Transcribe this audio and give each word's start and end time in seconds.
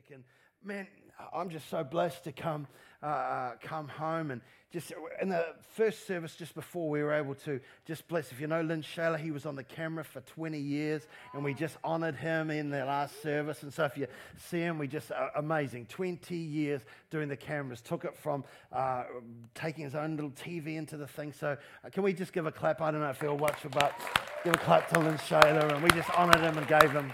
fantastic. 0.00 0.14
And 0.14 0.24
man, 0.64 0.86
I'm 1.34 1.50
just 1.50 1.68
so 1.68 1.84
blessed 1.84 2.24
to 2.24 2.32
come, 2.32 2.66
uh, 3.02 3.52
come 3.62 3.88
home 3.88 4.30
and 4.30 4.40
just 4.72 4.92
in 5.20 5.28
the 5.30 5.46
first 5.74 6.06
service 6.06 6.36
just 6.36 6.54
before 6.54 6.88
we 6.88 7.02
were 7.02 7.12
able 7.12 7.34
to 7.34 7.60
just 7.86 8.06
bless. 8.06 8.30
If 8.30 8.40
you 8.40 8.46
know 8.46 8.60
Lynn 8.60 8.82
Shaler, 8.82 9.18
he 9.18 9.32
was 9.32 9.44
on 9.44 9.56
the 9.56 9.64
camera 9.64 10.04
for 10.04 10.20
20 10.20 10.60
years, 10.60 11.02
and 11.34 11.42
we 11.42 11.54
just 11.54 11.76
honored 11.82 12.14
him 12.14 12.52
in 12.52 12.70
the 12.70 12.84
last 12.84 13.20
service. 13.20 13.64
And 13.64 13.74
so 13.74 13.84
if 13.84 13.98
you 13.98 14.06
see 14.36 14.60
him, 14.60 14.78
we 14.78 14.86
just 14.86 15.10
uh, 15.10 15.30
amazing. 15.34 15.86
20 15.86 16.36
years 16.36 16.82
doing 17.10 17.28
the 17.28 17.36
cameras, 17.36 17.80
took 17.80 18.04
it 18.04 18.16
from 18.16 18.44
uh, 18.72 19.04
taking 19.56 19.82
his 19.82 19.96
own 19.96 20.14
little 20.14 20.30
TV 20.30 20.76
into 20.76 20.96
the 20.96 21.08
thing. 21.08 21.32
So 21.32 21.56
uh, 21.84 21.90
can 21.90 22.04
we 22.04 22.12
just 22.12 22.32
give 22.32 22.46
a 22.46 22.52
clap? 22.52 22.80
I 22.80 22.92
don't 22.92 23.00
know 23.00 23.10
if 23.10 23.20
you'll 23.20 23.38
watch 23.38 23.58
but 23.72 23.92
give 24.44 24.54
a 24.54 24.58
clap 24.58 24.88
to 24.90 25.00
Lynn 25.00 25.18
Shaler, 25.18 25.66
and 25.66 25.82
we 25.82 25.90
just 25.90 26.16
honored 26.16 26.40
him 26.40 26.56
and 26.56 26.68
gave 26.68 26.92
him 26.92 27.10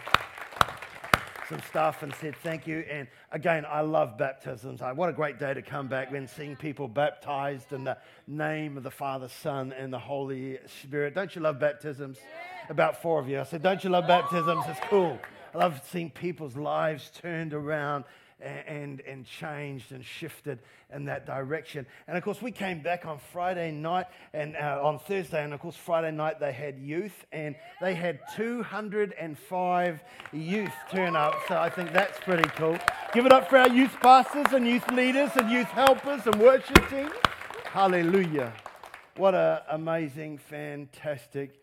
some 1.48 1.60
stuff 1.68 2.02
and 2.02 2.14
said 2.16 2.34
thank 2.36 2.66
you. 2.66 2.84
And 2.90 3.08
again, 3.30 3.64
I 3.68 3.80
love 3.82 4.18
baptisms. 4.18 4.80
What 4.80 5.08
a 5.08 5.12
great 5.12 5.38
day 5.38 5.54
to 5.54 5.62
come 5.62 5.88
back 5.88 6.10
when 6.10 6.26
seeing 6.26 6.56
people 6.56 6.88
baptized 6.88 7.72
in 7.72 7.84
the 7.84 7.98
name 8.26 8.76
of 8.76 8.82
the 8.82 8.90
Father, 8.90 9.28
Son, 9.28 9.72
and 9.72 9.92
the 9.92 9.98
Holy 9.98 10.58
Spirit. 10.82 11.14
Don't 11.14 11.34
you 11.34 11.42
love 11.42 11.58
baptisms? 11.58 12.18
Yeah. 12.18 12.70
About 12.70 13.00
four 13.00 13.20
of 13.20 13.28
you. 13.28 13.40
I 13.40 13.44
said, 13.44 13.62
Don't 13.62 13.82
you 13.84 13.90
love 13.90 14.06
baptisms? 14.06 14.64
It's 14.66 14.80
cool. 14.88 15.18
I 15.54 15.58
love 15.58 15.80
seeing 15.90 16.10
people's 16.10 16.56
lives 16.56 17.10
turned 17.20 17.54
around 17.54 18.04
and, 18.40 19.00
and 19.00 19.24
changed 19.24 19.92
and 19.92 20.04
shifted 20.04 20.58
in 20.94 21.06
that 21.06 21.26
direction. 21.26 21.86
And 22.06 22.16
of 22.16 22.22
course, 22.22 22.42
we 22.42 22.50
came 22.50 22.82
back 22.82 23.06
on 23.06 23.18
Friday 23.32 23.70
night 23.70 24.06
and 24.32 24.56
uh, 24.56 24.80
on 24.82 24.98
Thursday, 24.98 25.42
and 25.42 25.54
of 25.54 25.60
course, 25.60 25.76
Friday 25.76 26.10
night 26.10 26.38
they 26.38 26.52
had 26.52 26.78
youth, 26.78 27.24
and 27.32 27.56
they 27.80 27.94
had 27.94 28.20
205 28.36 30.04
youth 30.32 30.72
turn 30.90 31.16
up. 31.16 31.34
So 31.48 31.58
I 31.58 31.70
think 31.70 31.92
that's 31.92 32.18
pretty 32.20 32.48
cool. 32.50 32.78
Give 33.12 33.26
it 33.26 33.32
up 33.32 33.48
for 33.48 33.58
our 33.58 33.68
youth 33.68 33.96
pastors 34.00 34.52
and 34.52 34.66
youth 34.66 34.88
leaders 34.90 35.30
and 35.36 35.50
youth 35.50 35.68
helpers 35.68 36.26
and 36.26 36.36
worship 36.36 36.88
team. 36.90 37.10
Hallelujah. 37.64 38.52
What 39.16 39.34
an 39.34 39.60
amazing, 39.70 40.38
fantastic 40.38 41.62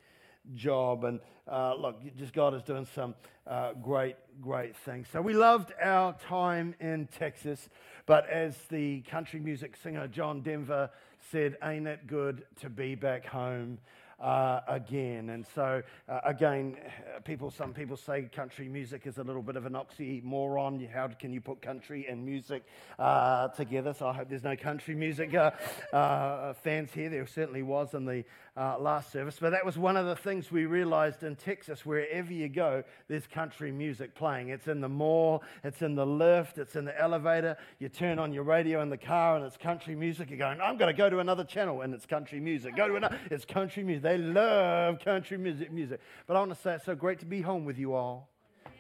job. 0.56 1.04
And 1.04 1.20
uh, 1.48 1.76
look, 1.76 2.02
just 2.18 2.34
God 2.34 2.54
is 2.54 2.64
doing 2.64 2.88
some 2.94 3.16
uh, 3.48 3.74
great, 3.74 4.16
great 4.42 4.76
things. 4.78 5.08
So 5.12 5.22
we 5.22 5.34
loved 5.34 5.74
our 5.82 6.14
time 6.14 6.76
in 6.80 7.08
Texas, 7.08 7.70
but 8.06 8.30
as 8.30 8.56
the 8.70 9.02
country 9.02 9.40
music 9.40 9.76
singer 9.76 10.08
John 10.08 10.42
Denver 10.42 10.90
said, 11.32 11.58
ain't 11.64 11.88
it 11.88 12.08
good 12.08 12.46
to 12.62 12.70
be 12.70 12.96
back 12.96 13.26
home? 13.26 13.80
uh, 14.24 14.62
again. 14.68 15.30
And 15.30 15.46
so, 15.54 15.84
uh, 16.08 16.20
again, 16.24 16.78
people, 17.26 17.52
some 17.52 17.74
people 17.74 17.98
say 17.98 18.24
country 18.34 18.70
music 18.70 19.06
is 19.06 19.18
a 19.18 19.24
little 19.24 19.42
bit 19.42 19.58
of 19.58 19.66
an 19.66 19.74
oxymoron. 19.74 20.90
How 20.92 21.08
can 21.08 21.34
you 21.34 21.42
put 21.42 21.62
country 21.62 22.08
and 22.10 22.26
music 22.26 22.64
uh, 22.98 23.50
together? 23.50 23.94
So 23.94 24.08
I 24.08 24.14
hope 24.14 24.30
there's 24.30 24.44
no 24.44 24.56
country 24.56 24.96
music 24.96 25.34
uh, 25.34 25.52
uh, 25.92 26.54
fans 26.54 26.92
here. 26.94 27.10
There 27.10 27.28
certainly 27.28 27.64
was 27.64 27.94
in 27.94 28.06
the 28.06 28.24
uh, 28.56 28.78
last 28.80 29.12
service. 29.12 29.38
But 29.40 29.52
that 29.52 29.66
was 29.66 29.78
one 29.78 29.98
of 29.98 30.06
the 30.06 30.16
things 30.16 30.52
we 30.52 30.66
realized 30.66 31.24
in 31.24 31.36
Texas. 31.36 31.86
Wherever 31.86 32.32
you 32.32 32.50
go, 32.50 32.84
there's 33.08 33.26
country 33.26 33.72
music 33.72 34.14
playing. 34.14 34.50
It's 34.50 34.68
in 34.68 34.82
the 34.82 34.90
mall, 34.90 35.44
it's 35.64 35.82
in 35.82 35.96
the 35.96 36.06
lift, 36.06 36.58
it's 36.58 36.76
in 36.76 36.86
the 36.86 37.00
elevator. 37.00 37.58
You 37.80 37.90
turn 37.90 38.20
on 38.20 38.32
your 38.32 38.44
radio 38.44 38.82
in 38.82 38.90
the 38.90 38.98
car 38.98 39.38
and 39.38 39.46
it's 39.46 39.58
country 39.58 39.96
music. 39.96 40.30
You're 40.30 40.40
going, 40.40 40.62
I'm 40.62 40.78
going 40.78 40.94
to 40.94 40.98
go 40.98 41.10
to 41.10 41.20
another 41.20 41.44
channel 41.44 41.82
and 41.82 41.94
it's 41.94 42.06
country 42.06 42.40
music. 42.40 42.76
Go 42.76 42.88
to 42.88 42.96
another, 42.96 43.20
it's 43.32 43.46
country 43.46 43.84
music. 43.84 44.04
They 44.04 44.18
love 44.18 45.00
country 45.00 45.38
music. 45.38 45.72
music. 45.72 46.00
But 46.28 46.38
I 46.38 46.40
want 46.40 46.54
to 46.54 46.62
say 46.62 46.76
it's 46.76 46.86
so 46.86 46.96
great 46.96 47.20
to 47.20 47.26
be 47.26 47.42
home 47.42 47.66
with 47.66 47.80
you 47.80 47.94
all. 47.94 48.30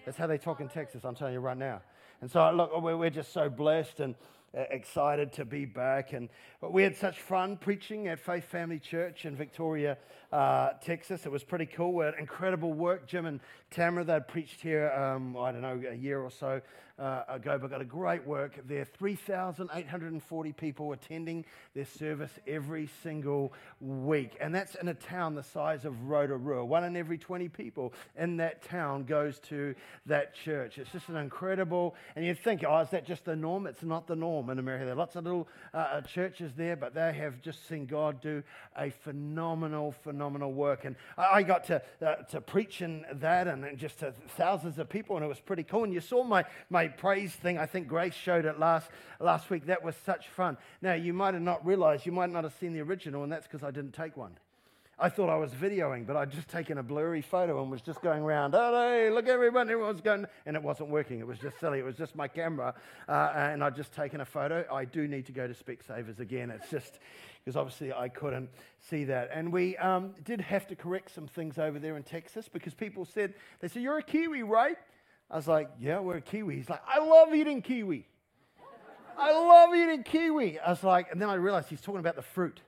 That's 0.05 0.17
how 0.17 0.27
they 0.27 0.37
talk 0.37 0.59
in 0.59 0.67
Texas, 0.67 1.03
I'm 1.03 1.15
telling 1.15 1.33
you 1.33 1.39
right 1.39 1.57
now. 1.57 1.81
And 2.21 2.29
so, 2.29 2.51
look, 2.51 2.81
we're 2.81 3.09
just 3.09 3.33
so 3.33 3.49
blessed. 3.49 3.99
And 4.01 4.15
excited 4.53 5.31
to 5.33 5.45
be 5.45 5.65
back. 5.65 6.13
And 6.13 6.29
we 6.61 6.83
had 6.83 6.95
such 6.95 7.19
fun 7.19 7.57
preaching 7.57 8.07
at 8.07 8.19
Faith 8.19 8.45
Family 8.45 8.79
Church 8.79 9.25
in 9.25 9.35
Victoria, 9.35 9.97
uh, 10.33 10.73
Texas. 10.83 11.27
It 11.27 11.31
was 11.31 11.43
pretty 11.43 11.67
cool. 11.67 12.01
Incredible 12.01 12.73
work. 12.73 13.07
Jim 13.07 13.27
and 13.27 13.39
Tamara, 13.69 14.03
they'd 14.03 14.27
preached 14.27 14.61
here, 14.61 14.91
um, 14.91 15.37
I 15.37 15.51
don't 15.51 15.61
know, 15.61 15.79
a 15.89 15.95
year 15.95 16.21
or 16.21 16.31
so 16.31 16.59
uh, 16.97 17.23
ago, 17.27 17.57
but 17.59 17.69
got 17.69 17.81
a 17.81 17.85
great 17.85 18.25
work 18.25 18.59
there. 18.67 18.85
3,840 18.85 20.53
people 20.53 20.91
attending 20.91 21.45
their 21.75 21.85
service 21.85 22.31
every 22.47 22.89
single 23.01 23.53
week. 23.79 24.37
And 24.39 24.53
that's 24.53 24.75
in 24.75 24.87
a 24.87 24.93
town 24.93 25.35
the 25.35 25.43
size 25.43 25.85
of 25.85 26.07
Rotorua. 26.07 26.65
One 26.65 26.83
in 26.83 26.95
every 26.95 27.17
20 27.17 27.49
people 27.49 27.93
in 28.17 28.37
that 28.37 28.63
town 28.63 29.05
goes 29.05 29.39
to 29.49 29.75
that 30.05 30.35
church. 30.35 30.77
It's 30.77 30.91
just 30.91 31.09
an 31.09 31.15
incredible, 31.15 31.95
and 32.15 32.25
you'd 32.25 32.39
think, 32.39 32.63
oh, 32.67 32.79
is 32.79 32.89
that 32.89 33.05
just 33.05 33.25
the 33.25 33.35
norm? 33.35 33.67
It's 33.67 33.83
not 33.83 34.07
the 34.07 34.15
norm 34.15 34.49
in 34.49 34.59
America. 34.59 34.85
There 34.85 34.93
are 34.93 34.97
lots 34.97 35.15
of 35.15 35.25
little 35.25 35.47
uh, 35.73 35.77
uh 35.77 36.01
churches 36.01 36.53
there, 36.55 36.75
but 36.75 36.93
they 36.93 37.13
have 37.13 37.41
just 37.41 37.67
seen 37.67 37.85
God 37.85 38.21
do 38.21 38.43
a 38.77 38.89
phenomenal, 38.89 39.91
phenomenal 39.91 40.22
work. 40.47 40.85
And 40.85 40.95
I 41.17 41.41
got 41.41 41.63
to, 41.65 41.81
uh, 42.05 42.15
to 42.29 42.39
preach 42.39 42.83
in 42.83 43.03
that 43.13 43.47
and, 43.47 43.65
and 43.65 43.79
just 43.79 43.99
to 43.99 44.13
thousands 44.37 44.77
of 44.77 44.89
people, 44.89 45.15
and 45.15 45.25
it 45.25 45.27
was 45.27 45.39
pretty 45.39 45.63
cool. 45.63 45.83
And 45.85 45.93
you 45.93 45.99
saw 45.99 46.23
my, 46.23 46.45
my 46.69 46.83
my 46.83 46.89
praise 46.89 47.31
thing. 47.31 47.57
I 47.57 47.65
think 47.65 47.87
Grace 47.87 48.13
showed 48.13 48.43
it 48.43 48.59
last, 48.59 48.89
last 49.19 49.49
week. 49.49 49.67
That 49.67 49.83
was 49.83 49.95
such 50.05 50.27
fun. 50.27 50.57
Now, 50.81 50.93
you 50.93 51.13
might 51.13 51.33
have 51.33 51.43
not 51.43 51.65
realized, 51.65 52.05
you 52.05 52.11
might 52.11 52.29
not 52.29 52.43
have 52.43 52.53
seen 52.59 52.73
the 52.73 52.81
original, 52.81 53.23
and 53.23 53.31
that's 53.31 53.47
because 53.47 53.63
I 53.63 53.71
didn't 53.71 53.93
take 53.93 54.17
one. 54.17 54.37
I 55.03 55.09
thought 55.09 55.29
I 55.29 55.35
was 55.35 55.51
videoing, 55.51 56.07
but 56.07 56.15
I'd 56.15 56.31
just 56.31 56.47
taken 56.47 56.77
a 56.77 56.83
blurry 56.83 57.21
photo 57.21 57.61
and 57.61 57.69
was 57.69 57.81
just 57.81 58.01
going 58.01 58.23
around, 58.23 58.55
oh, 58.55 58.71
hey, 58.87 59.09
look, 59.09 59.27
everyone, 59.27 59.69
everyone's 59.69 59.99
going, 59.99 60.25
and 60.45 60.55
it 60.55 60.63
wasn't 60.63 60.87
working. 60.87 61.19
It 61.19 61.27
was 61.27 61.37
just 61.39 61.59
silly. 61.59 61.79
It 61.79 61.83
was 61.83 61.97
just 61.97 62.15
my 62.15 62.29
camera, 62.29 62.73
uh, 63.09 63.33
and 63.35 63.61
I'd 63.61 63.75
just 63.75 63.93
taken 63.93 64.21
a 64.21 64.25
photo. 64.25 64.65
I 64.71 64.85
do 64.85 65.05
need 65.05 65.25
to 65.25 65.33
go 65.33 65.45
to 65.45 65.53
Specsavers 65.53 66.21
again. 66.21 66.49
It's 66.51 66.69
just 66.69 66.99
because 67.43 67.57
obviously 67.57 67.91
I 67.91 68.07
couldn't 68.07 68.49
see 68.79 69.03
that. 69.03 69.29
And 69.33 69.51
we 69.51 69.75
um, 69.75 70.15
did 70.23 70.39
have 70.39 70.67
to 70.67 70.75
correct 70.77 71.13
some 71.13 71.27
things 71.27 71.59
over 71.59 71.79
there 71.79 71.97
in 71.97 72.03
Texas 72.03 72.47
because 72.47 72.73
people 72.73 73.03
said, 73.03 73.33
they 73.59 73.67
said, 73.67 73.81
you're 73.81 73.97
a 73.97 74.03
Kiwi, 74.03 74.43
right? 74.43 74.77
I 75.29 75.35
was 75.35 75.49
like, 75.49 75.69
yeah, 75.81 75.99
we're 75.99 76.21
kiwi. 76.21 76.55
He's 76.55 76.69
like, 76.69 76.81
I 76.87 76.99
love 76.99 77.33
eating 77.33 77.61
kiwi. 77.61 78.07
I 79.17 79.33
love 79.33 79.75
eating 79.75 80.03
kiwi. 80.03 80.59
I 80.59 80.69
was 80.69 80.81
like, 80.81 81.11
and 81.11 81.21
then 81.21 81.27
I 81.27 81.33
realized 81.33 81.67
he's 81.67 81.81
talking 81.81 81.99
about 81.99 82.15
the 82.15 82.21
fruit. 82.21 82.61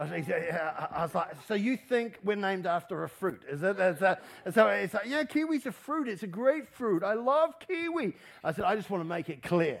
I 0.00 1.02
was, 1.02 1.14
like, 1.14 1.28
so 1.46 1.52
you 1.54 1.76
think 1.76 2.18
we're 2.24 2.34
named 2.34 2.66
after 2.66 3.04
a 3.04 3.08
fruit? 3.08 3.42
Is 3.46 3.62
is 3.62 3.98
that, 3.98 4.22
so 4.54 4.68
it's 4.68 4.94
like, 4.94 5.06
yeah, 5.06 5.24
kiwi's 5.24 5.66
a 5.66 5.72
fruit. 5.72 6.08
It's 6.08 6.22
a 6.22 6.26
great 6.26 6.66
fruit. 6.68 7.02
I 7.02 7.12
love 7.12 7.54
kiwi. 7.60 8.14
I 8.42 8.52
said, 8.52 8.64
I 8.64 8.76
just 8.76 8.88
want 8.88 9.02
to 9.02 9.08
make 9.08 9.28
it 9.28 9.42
clear. 9.42 9.80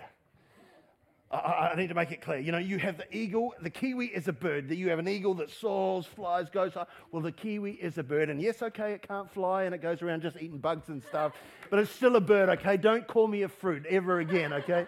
I, 1.30 1.70
I, 1.72 1.74
need 1.76 1.88
to 1.88 1.94
make 1.94 2.10
it 2.10 2.20
clear. 2.20 2.38
You 2.38 2.52
know, 2.52 2.58
you 2.58 2.78
have 2.78 2.98
the 2.98 3.16
eagle. 3.16 3.54
The 3.62 3.70
kiwi 3.70 4.06
is 4.06 4.28
a 4.28 4.32
bird. 4.32 4.70
You 4.70 4.90
have 4.90 4.98
an 4.98 5.08
eagle 5.08 5.32
that 5.34 5.48
soars, 5.48 6.04
flies, 6.04 6.50
goes 6.50 6.76
up. 6.76 6.90
Well, 7.12 7.22
the 7.22 7.32
kiwi 7.32 7.72
is 7.72 7.96
a 7.98 8.02
bird. 8.02 8.28
And 8.28 8.42
yes, 8.42 8.60
okay, 8.62 8.92
it 8.92 9.06
can't 9.06 9.30
fly 9.30 9.62
and 9.62 9.74
it 9.74 9.80
goes 9.80 10.02
around 10.02 10.22
just 10.22 10.36
eating 10.36 10.58
bugs 10.58 10.88
and 10.88 11.02
stuff, 11.02 11.32
but 11.70 11.78
it's 11.78 11.90
still 11.90 12.16
a 12.16 12.20
bird, 12.20 12.48
okay? 12.48 12.76
Don't 12.76 13.06
call 13.06 13.28
me 13.28 13.42
a 13.42 13.48
fruit 13.48 13.86
ever 13.86 14.18
again, 14.20 14.52
okay? 14.52 14.86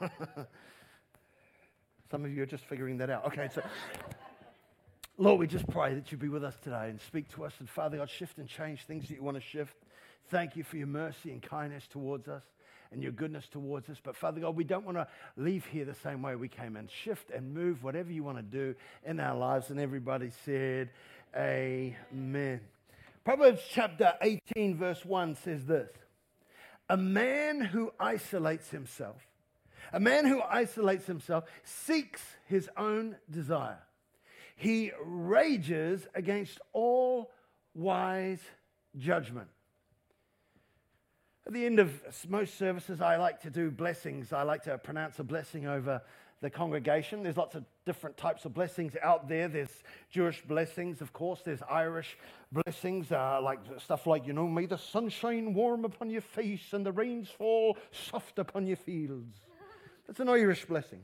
Some 2.10 2.24
of 2.24 2.32
you 2.32 2.42
are 2.42 2.46
just 2.46 2.64
figuring 2.64 2.98
that 2.98 3.10
out. 3.10 3.26
Okay, 3.26 3.48
so. 3.54 3.62
Lord, 5.18 5.40
we 5.40 5.46
just 5.46 5.66
pray 5.68 5.94
that 5.94 6.12
you 6.12 6.18
be 6.18 6.28
with 6.28 6.44
us 6.44 6.54
today 6.62 6.90
and 6.90 7.00
speak 7.00 7.32
to 7.34 7.44
us. 7.44 7.54
And 7.58 7.68
Father 7.68 7.96
God, 7.96 8.10
shift 8.10 8.36
and 8.36 8.46
change 8.46 8.84
things 8.84 9.08
that 9.08 9.14
you 9.14 9.22
want 9.22 9.36
to 9.36 9.42
shift. 9.42 9.74
Thank 10.28 10.56
you 10.56 10.62
for 10.62 10.76
your 10.76 10.88
mercy 10.88 11.30
and 11.30 11.42
kindness 11.42 11.86
towards 11.88 12.28
us 12.28 12.42
and 12.92 13.02
your 13.02 13.12
goodness 13.12 13.46
towards 13.48 13.88
us. 13.88 13.98
But 14.02 14.14
Father 14.16 14.40
God, 14.40 14.56
we 14.56 14.64
don't 14.64 14.84
want 14.84 14.98
to 14.98 15.08
leave 15.36 15.64
here 15.66 15.84
the 15.84 15.94
same 15.94 16.22
way 16.22 16.36
we 16.36 16.48
came 16.48 16.76
in. 16.76 16.88
Shift 16.88 17.30
and 17.30 17.54
move 17.54 17.82
whatever 17.82 18.12
you 18.12 18.24
want 18.24 18.38
to 18.38 18.42
do 18.42 18.74
in 19.04 19.18
our 19.20 19.36
lives. 19.36 19.70
And 19.70 19.80
everybody 19.80 20.30
said, 20.44 20.90
Amen. 21.34 22.60
Proverbs 23.24 23.62
chapter 23.70 24.14
18, 24.20 24.76
verse 24.76 25.04
1 25.04 25.36
says 25.36 25.64
this 25.66 25.90
A 26.88 26.96
man 26.96 27.60
who 27.60 27.92
isolates 27.98 28.70
himself, 28.70 29.26
a 29.92 30.00
man 30.00 30.26
who 30.26 30.42
isolates 30.42 31.06
himself 31.06 31.44
seeks 31.64 32.22
his 32.46 32.68
own 32.76 33.16
desire. 33.30 33.78
He 34.56 34.92
rages 35.04 36.06
against 36.14 36.58
all 36.72 37.30
wise 37.74 38.40
judgment. 38.96 39.48
At 41.46 41.52
the 41.52 41.64
end 41.64 41.78
of 41.78 41.92
most 42.28 42.58
services, 42.58 43.00
I 43.00 43.16
like 43.16 43.42
to 43.42 43.50
do 43.50 43.70
blessings. 43.70 44.32
I 44.32 44.42
like 44.42 44.64
to 44.64 44.78
pronounce 44.78 45.18
a 45.20 45.24
blessing 45.24 45.66
over 45.66 46.02
the 46.40 46.50
congregation. 46.50 47.22
There's 47.22 47.36
lots 47.36 47.54
of 47.54 47.64
different 47.84 48.16
types 48.16 48.44
of 48.44 48.52
blessings 48.52 48.94
out 49.02 49.28
there. 49.28 49.48
There's 49.48 49.82
Jewish 50.10 50.42
blessings, 50.42 51.00
of 51.00 51.12
course. 51.12 51.40
There's 51.44 51.62
Irish 51.70 52.18
blessings, 52.50 53.12
uh, 53.12 53.40
like 53.42 53.60
stuff 53.78 54.06
like, 54.06 54.26
you 54.26 54.32
know, 54.32 54.48
may 54.48 54.66
the 54.66 54.78
sunshine 54.78 55.54
warm 55.54 55.84
upon 55.84 56.10
your 56.10 56.20
face 56.20 56.72
and 56.72 56.84
the 56.84 56.92
rains 56.92 57.28
fall 57.28 57.76
soft 57.92 58.38
upon 58.38 58.66
your 58.66 58.76
fields. 58.76 59.36
That's 60.06 60.20
an 60.20 60.28
Irish 60.28 60.64
blessing. 60.64 61.02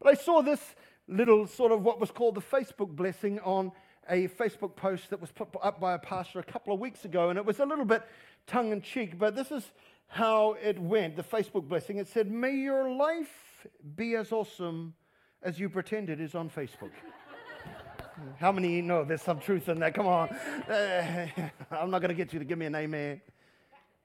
But 0.00 0.10
I 0.10 0.14
saw 0.14 0.42
this 0.42 0.60
little 1.08 1.46
sort 1.46 1.72
of 1.72 1.82
what 1.82 2.00
was 2.00 2.10
called 2.10 2.34
the 2.34 2.40
Facebook 2.40 2.94
blessing 2.94 3.40
on 3.40 3.72
a 4.08 4.28
Facebook 4.28 4.76
post 4.76 5.10
that 5.10 5.20
was 5.20 5.30
put 5.30 5.48
up 5.62 5.80
by 5.80 5.94
a 5.94 5.98
pastor 5.98 6.38
a 6.38 6.44
couple 6.44 6.72
of 6.72 6.80
weeks 6.80 7.04
ago, 7.04 7.30
and 7.30 7.38
it 7.38 7.44
was 7.44 7.60
a 7.60 7.66
little 7.66 7.84
bit 7.84 8.02
tongue 8.46 8.72
in 8.72 8.82
cheek, 8.82 9.18
but 9.18 9.34
this 9.34 9.50
is 9.50 9.70
how 10.08 10.56
it 10.62 10.78
went, 10.78 11.16
the 11.16 11.22
Facebook 11.22 11.68
blessing. 11.68 11.98
It 11.98 12.08
said, 12.08 12.30
May 12.30 12.56
your 12.56 12.90
life 12.90 13.66
be 13.96 14.16
as 14.16 14.32
awesome 14.32 14.94
as 15.42 15.58
you 15.58 15.68
pretend 15.68 16.10
it 16.10 16.20
is 16.20 16.34
on 16.34 16.50
Facebook. 16.50 16.90
How 18.38 18.52
many 18.52 18.82
know 18.82 19.04
there's 19.04 19.22
some 19.22 19.38
truth 19.38 19.68
in 19.68 19.78
that? 19.80 19.94
Come 19.94 20.06
on. 20.06 20.28
Uh, 20.28 21.26
I'm 21.70 21.90
not 21.90 22.00
going 22.00 22.10
to 22.10 22.14
get 22.14 22.32
you 22.32 22.38
to 22.38 22.44
give 22.44 22.58
me 22.58 22.66
an 22.66 22.74
amen. 22.74 23.20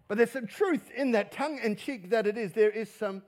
But 0.07 0.17
there's 0.17 0.31
some 0.31 0.47
truth 0.47 0.89
in 0.95 1.12
that, 1.12 1.31
tongue 1.31 1.59
in 1.62 1.75
cheek 1.75 2.12
that 2.12 2.27
it 2.27 2.38
is. 2.38 2.53
There 2.53 2.69
is 2.69 2.89
some 2.94 3.23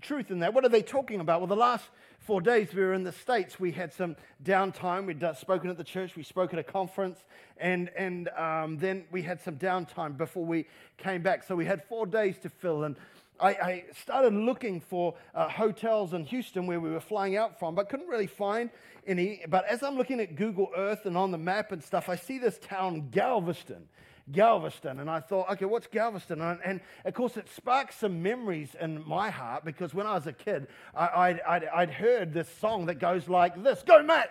truth 0.00 0.30
in 0.30 0.40
that. 0.40 0.54
What 0.54 0.64
are 0.64 0.68
they 0.68 0.82
talking 0.82 1.20
about? 1.20 1.40
Well, 1.40 1.48
the 1.48 1.56
last 1.56 1.84
four 2.20 2.40
days 2.40 2.74
we 2.74 2.82
were 2.82 2.92
in 2.92 3.04
the 3.04 3.12
States. 3.12 3.60
We 3.60 3.72
had 3.72 3.92
some 3.92 4.16
downtime. 4.42 5.06
We'd 5.06 5.24
spoken 5.36 5.70
at 5.70 5.76
the 5.76 5.84
church, 5.84 6.16
we 6.16 6.22
spoke 6.22 6.52
at 6.52 6.58
a 6.58 6.64
conference, 6.64 7.18
and, 7.56 7.90
and 7.96 8.28
um, 8.30 8.78
then 8.78 9.04
we 9.10 9.22
had 9.22 9.40
some 9.40 9.56
downtime 9.56 10.16
before 10.16 10.44
we 10.44 10.66
came 10.98 11.22
back. 11.22 11.44
So 11.44 11.54
we 11.54 11.64
had 11.64 11.84
four 11.84 12.06
days 12.06 12.38
to 12.38 12.48
fill. 12.48 12.84
And 12.84 12.96
I, 13.38 13.48
I 13.48 13.84
started 14.02 14.32
looking 14.32 14.80
for 14.80 15.14
uh, 15.34 15.48
hotels 15.48 16.14
in 16.14 16.24
Houston 16.24 16.66
where 16.66 16.80
we 16.80 16.90
were 16.90 17.00
flying 17.00 17.36
out 17.36 17.58
from, 17.58 17.74
but 17.74 17.88
couldn't 17.88 18.08
really 18.08 18.26
find 18.26 18.70
any. 19.06 19.42
But 19.48 19.66
as 19.66 19.82
I'm 19.82 19.96
looking 19.96 20.20
at 20.20 20.36
Google 20.36 20.70
Earth 20.76 21.06
and 21.06 21.16
on 21.16 21.30
the 21.30 21.38
map 21.38 21.72
and 21.72 21.82
stuff, 21.82 22.08
I 22.08 22.16
see 22.16 22.38
this 22.38 22.58
town, 22.58 23.08
Galveston. 23.10 23.88
Galveston. 24.32 25.00
And 25.00 25.08
I 25.08 25.20
thought, 25.20 25.50
okay, 25.52 25.64
what's 25.64 25.86
Galveston? 25.86 26.40
And, 26.40 26.58
and, 26.64 26.80
of 27.04 27.14
course, 27.14 27.36
it 27.36 27.48
sparked 27.54 27.94
some 27.94 28.22
memories 28.22 28.74
in 28.80 29.06
my 29.06 29.30
heart 29.30 29.64
because 29.64 29.94
when 29.94 30.06
I 30.06 30.14
was 30.14 30.26
a 30.26 30.32
kid, 30.32 30.66
I, 30.94 31.38
would 31.76 31.90
heard 31.90 32.32
this 32.32 32.48
song 32.60 32.86
that 32.86 32.96
goes 32.96 33.28
like 33.28 33.62
this 33.62 33.82
Go, 33.82 34.02
Matt! 34.02 34.30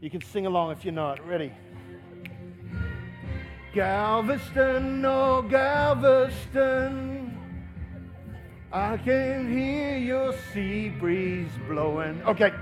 You 0.00 0.08
can 0.08 0.22
sing 0.22 0.46
along 0.46 0.72
if 0.72 0.84
you 0.84 0.92
know 0.92 1.10
it. 1.10 1.20
Ready? 1.26 1.52
Galveston, 3.74 5.04
oh 5.04 5.42
Galveston, 5.42 7.38
I 8.72 8.96
can 8.96 9.52
hear 9.52 9.96
your 9.96 10.34
sea 10.52 10.88
breeze 10.88 11.50
blowing. 11.68 12.20
Okay. 12.22 12.52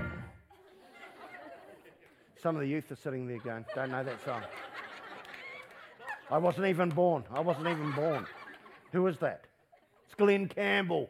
Some 2.43 2.55
of 2.55 2.61
the 2.61 2.67
youth 2.67 2.91
are 2.91 2.95
sitting 2.95 3.27
there 3.27 3.39
going, 3.39 3.65
don't 3.73 3.91
know 3.91 4.03
that 4.03 4.23
song. 4.23 4.41
I 6.31 6.37
wasn't 6.37 6.67
even 6.67 6.89
born. 6.89 7.23
I 7.31 7.39
wasn't 7.39 7.67
even 7.67 7.91
born. 7.91 8.25
Who 8.91 9.07
is 9.07 9.17
that? 9.17 9.45
It's 10.05 10.15
Glen 10.15 10.47
Campbell. 10.47 11.09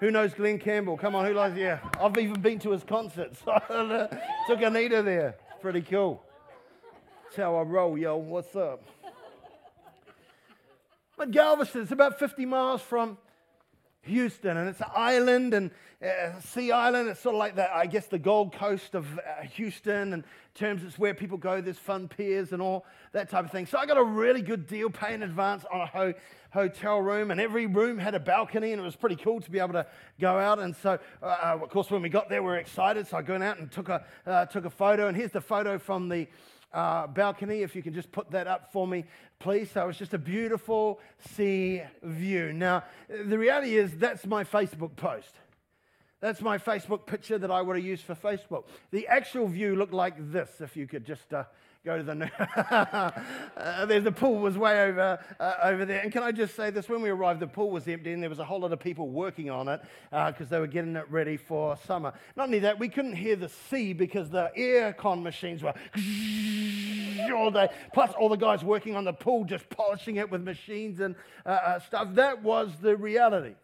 Who 0.00 0.10
knows 0.10 0.32
Glen 0.34 0.58
Campbell? 0.58 0.96
Come 0.96 1.14
on, 1.14 1.26
who 1.26 1.34
likes, 1.34 1.56
yeah. 1.56 1.78
I've 2.00 2.16
even 2.16 2.40
been 2.40 2.58
to 2.60 2.70
his 2.70 2.84
concerts. 2.84 3.40
Uh, 3.70 4.06
took 4.46 4.60
Anita 4.62 5.02
there. 5.02 5.36
Pretty 5.60 5.82
cool. 5.82 6.22
That's 7.24 7.36
how 7.36 7.56
I 7.56 7.62
roll, 7.62 7.96
yo. 7.96 8.16
What's 8.16 8.54
up? 8.56 8.82
But 11.16 11.30
Galveston, 11.30 11.82
it's 11.82 11.92
about 11.92 12.18
50 12.18 12.46
miles 12.46 12.80
from 12.80 13.18
Houston, 14.02 14.56
and 14.56 14.68
it's 14.68 14.80
an 14.80 14.86
island 14.94 15.54
and 15.54 15.70
uh, 16.02 16.40
sea 16.40 16.72
island. 16.72 17.08
It's 17.08 17.20
sort 17.20 17.34
of 17.34 17.38
like 17.38 17.56
the, 17.56 17.74
I 17.74 17.86
guess, 17.86 18.06
the 18.06 18.18
Gold 18.18 18.54
Coast 18.54 18.94
of 18.94 19.06
uh, 19.18 19.42
Houston, 19.54 20.14
in 20.14 20.24
terms 20.54 20.82
it's 20.82 20.98
where 20.98 21.12
people 21.14 21.36
go. 21.36 21.60
There's 21.60 21.78
fun 21.78 22.08
piers 22.08 22.52
and 22.52 22.62
all 22.62 22.86
that 23.12 23.28
type 23.28 23.44
of 23.44 23.50
thing. 23.50 23.66
So 23.66 23.78
I 23.78 23.86
got 23.86 23.98
a 23.98 24.04
really 24.04 24.42
good 24.42 24.66
deal, 24.66 24.88
pay 24.88 25.12
in 25.12 25.22
advance 25.22 25.64
on 25.70 25.82
a 25.82 25.86
ho- 25.86 26.14
hotel 26.50 27.00
room, 27.00 27.30
and 27.30 27.40
every 27.40 27.66
room 27.66 27.98
had 27.98 28.14
a 28.14 28.20
balcony, 28.20 28.72
and 28.72 28.80
it 28.80 28.84
was 28.84 28.96
pretty 28.96 29.16
cool 29.16 29.40
to 29.40 29.50
be 29.50 29.58
able 29.58 29.74
to 29.74 29.86
go 30.18 30.38
out. 30.38 30.58
And 30.58 30.74
so, 30.76 30.98
uh 31.22 31.58
of 31.62 31.68
course, 31.68 31.90
when 31.90 32.02
we 32.02 32.08
got 32.08 32.28
there, 32.28 32.42
we 32.42 32.48
were 32.48 32.56
excited. 32.56 33.06
So 33.06 33.18
I 33.18 33.20
went 33.20 33.42
out 33.42 33.58
and 33.58 33.70
took 33.70 33.90
a 33.90 34.04
uh, 34.26 34.46
took 34.46 34.64
a 34.64 34.70
photo, 34.70 35.08
and 35.08 35.16
here's 35.16 35.32
the 35.32 35.40
photo 35.40 35.78
from 35.78 36.08
the 36.08 36.26
uh, 36.72 37.06
balcony. 37.06 37.62
If 37.62 37.74
you 37.74 37.82
can 37.82 37.94
just 37.94 38.12
put 38.12 38.30
that 38.30 38.46
up 38.46 38.72
for 38.72 38.86
me, 38.86 39.04
please. 39.38 39.70
So 39.70 39.88
it's 39.88 39.98
just 39.98 40.14
a 40.14 40.18
beautiful 40.18 41.00
sea 41.34 41.82
view. 42.02 42.52
Now, 42.52 42.84
the 43.08 43.38
reality 43.38 43.76
is 43.76 43.96
that's 43.96 44.26
my 44.26 44.44
Facebook 44.44 44.96
post. 44.96 45.34
That's 46.20 46.42
my 46.42 46.58
Facebook 46.58 47.06
picture 47.06 47.38
that 47.38 47.50
I 47.50 47.62
would 47.62 47.76
have 47.76 47.84
used 47.84 48.04
for 48.04 48.14
Facebook. 48.14 48.64
The 48.90 49.06
actual 49.08 49.48
view 49.48 49.74
looked 49.74 49.94
like 49.94 50.32
this, 50.32 50.50
if 50.60 50.76
you 50.76 50.86
could 50.86 51.06
just 51.06 51.32
uh, 51.32 51.44
go 51.82 51.96
to 51.96 52.02
the. 52.02 52.30
uh, 53.56 53.86
there's 53.86 54.04
the 54.04 54.12
pool 54.12 54.38
was 54.38 54.58
way 54.58 54.82
over 54.82 55.18
uh, 55.40 55.54
over 55.62 55.86
there. 55.86 56.00
And 56.00 56.12
can 56.12 56.22
I 56.22 56.30
just 56.30 56.54
say 56.54 56.68
this? 56.68 56.90
When 56.90 57.00
we 57.00 57.08
arrived, 57.08 57.40
the 57.40 57.46
pool 57.46 57.70
was 57.70 57.88
empty, 57.88 58.12
and 58.12 58.22
there 58.22 58.28
was 58.28 58.38
a 58.38 58.44
whole 58.44 58.60
lot 58.60 58.74
of 58.74 58.80
people 58.80 59.08
working 59.08 59.48
on 59.48 59.68
it 59.68 59.80
because 60.10 60.48
uh, 60.48 60.50
they 60.50 60.60
were 60.60 60.66
getting 60.66 60.94
it 60.94 61.10
ready 61.10 61.38
for 61.38 61.78
summer. 61.86 62.12
Not 62.36 62.44
only 62.48 62.58
that, 62.58 62.78
we 62.78 62.90
couldn't 62.90 63.16
hear 63.16 63.36
the 63.36 63.48
sea 63.48 63.94
because 63.94 64.28
the 64.28 64.52
air 64.54 64.92
con 64.92 65.22
machines 65.22 65.62
were 65.62 65.72
all 67.34 67.50
day. 67.50 67.68
Plus, 67.94 68.12
all 68.18 68.28
the 68.28 68.36
guys 68.36 68.62
working 68.62 68.94
on 68.94 69.04
the 69.04 69.14
pool 69.14 69.44
just 69.44 69.70
polishing 69.70 70.16
it 70.16 70.30
with 70.30 70.42
machines 70.42 71.00
and 71.00 71.14
uh, 71.46 71.48
uh, 71.48 71.78
stuff. 71.80 72.08
That 72.12 72.42
was 72.42 72.72
the 72.82 72.94
reality. 72.94 73.54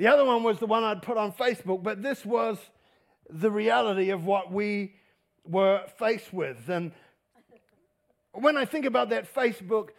The 0.00 0.06
other 0.06 0.24
one 0.24 0.42
was 0.42 0.58
the 0.58 0.64
one 0.64 0.82
I'd 0.82 1.02
put 1.02 1.18
on 1.18 1.30
Facebook, 1.30 1.82
but 1.82 2.02
this 2.02 2.24
was 2.24 2.56
the 3.28 3.50
reality 3.50 4.08
of 4.08 4.24
what 4.24 4.50
we 4.50 4.94
were 5.44 5.82
faced 5.98 6.32
with. 6.32 6.70
And 6.70 6.92
when 8.32 8.56
I 8.56 8.64
think 8.64 8.86
about 8.86 9.10
that 9.10 9.30
Facebook 9.34 9.90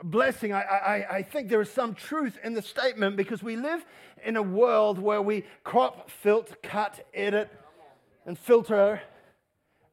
blessing, 0.00 0.52
I, 0.52 0.60
I, 0.60 1.16
I, 1.16 1.22
think 1.24 1.48
there 1.48 1.60
is 1.60 1.72
some 1.72 1.96
truth 1.96 2.38
in 2.44 2.54
the 2.54 2.62
statement 2.62 3.16
because 3.16 3.42
we 3.42 3.56
live 3.56 3.84
in 4.24 4.36
a 4.36 4.42
world 4.42 5.00
where 5.00 5.20
we 5.20 5.44
crop, 5.64 6.08
filter, 6.08 6.54
cut, 6.62 7.04
edit, 7.12 7.50
and 8.24 8.38
filter 8.38 9.02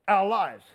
our 0.08 0.28
lives 0.28 0.66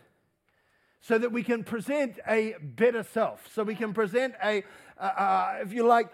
so 1.01 1.17
that 1.17 1.31
we 1.31 1.45
can 1.45 1.63
present 1.63 2.19
a 2.27 2.57
better 2.61 3.05
self, 3.05 3.49
so 3.55 3.63
we 3.63 3.77
can 3.77 3.95
present 3.95 4.35
a, 4.43 4.65
uh, 4.99 5.05
uh, 5.05 5.59
if 5.63 5.73
you 5.73 5.87
like, 5.87 6.09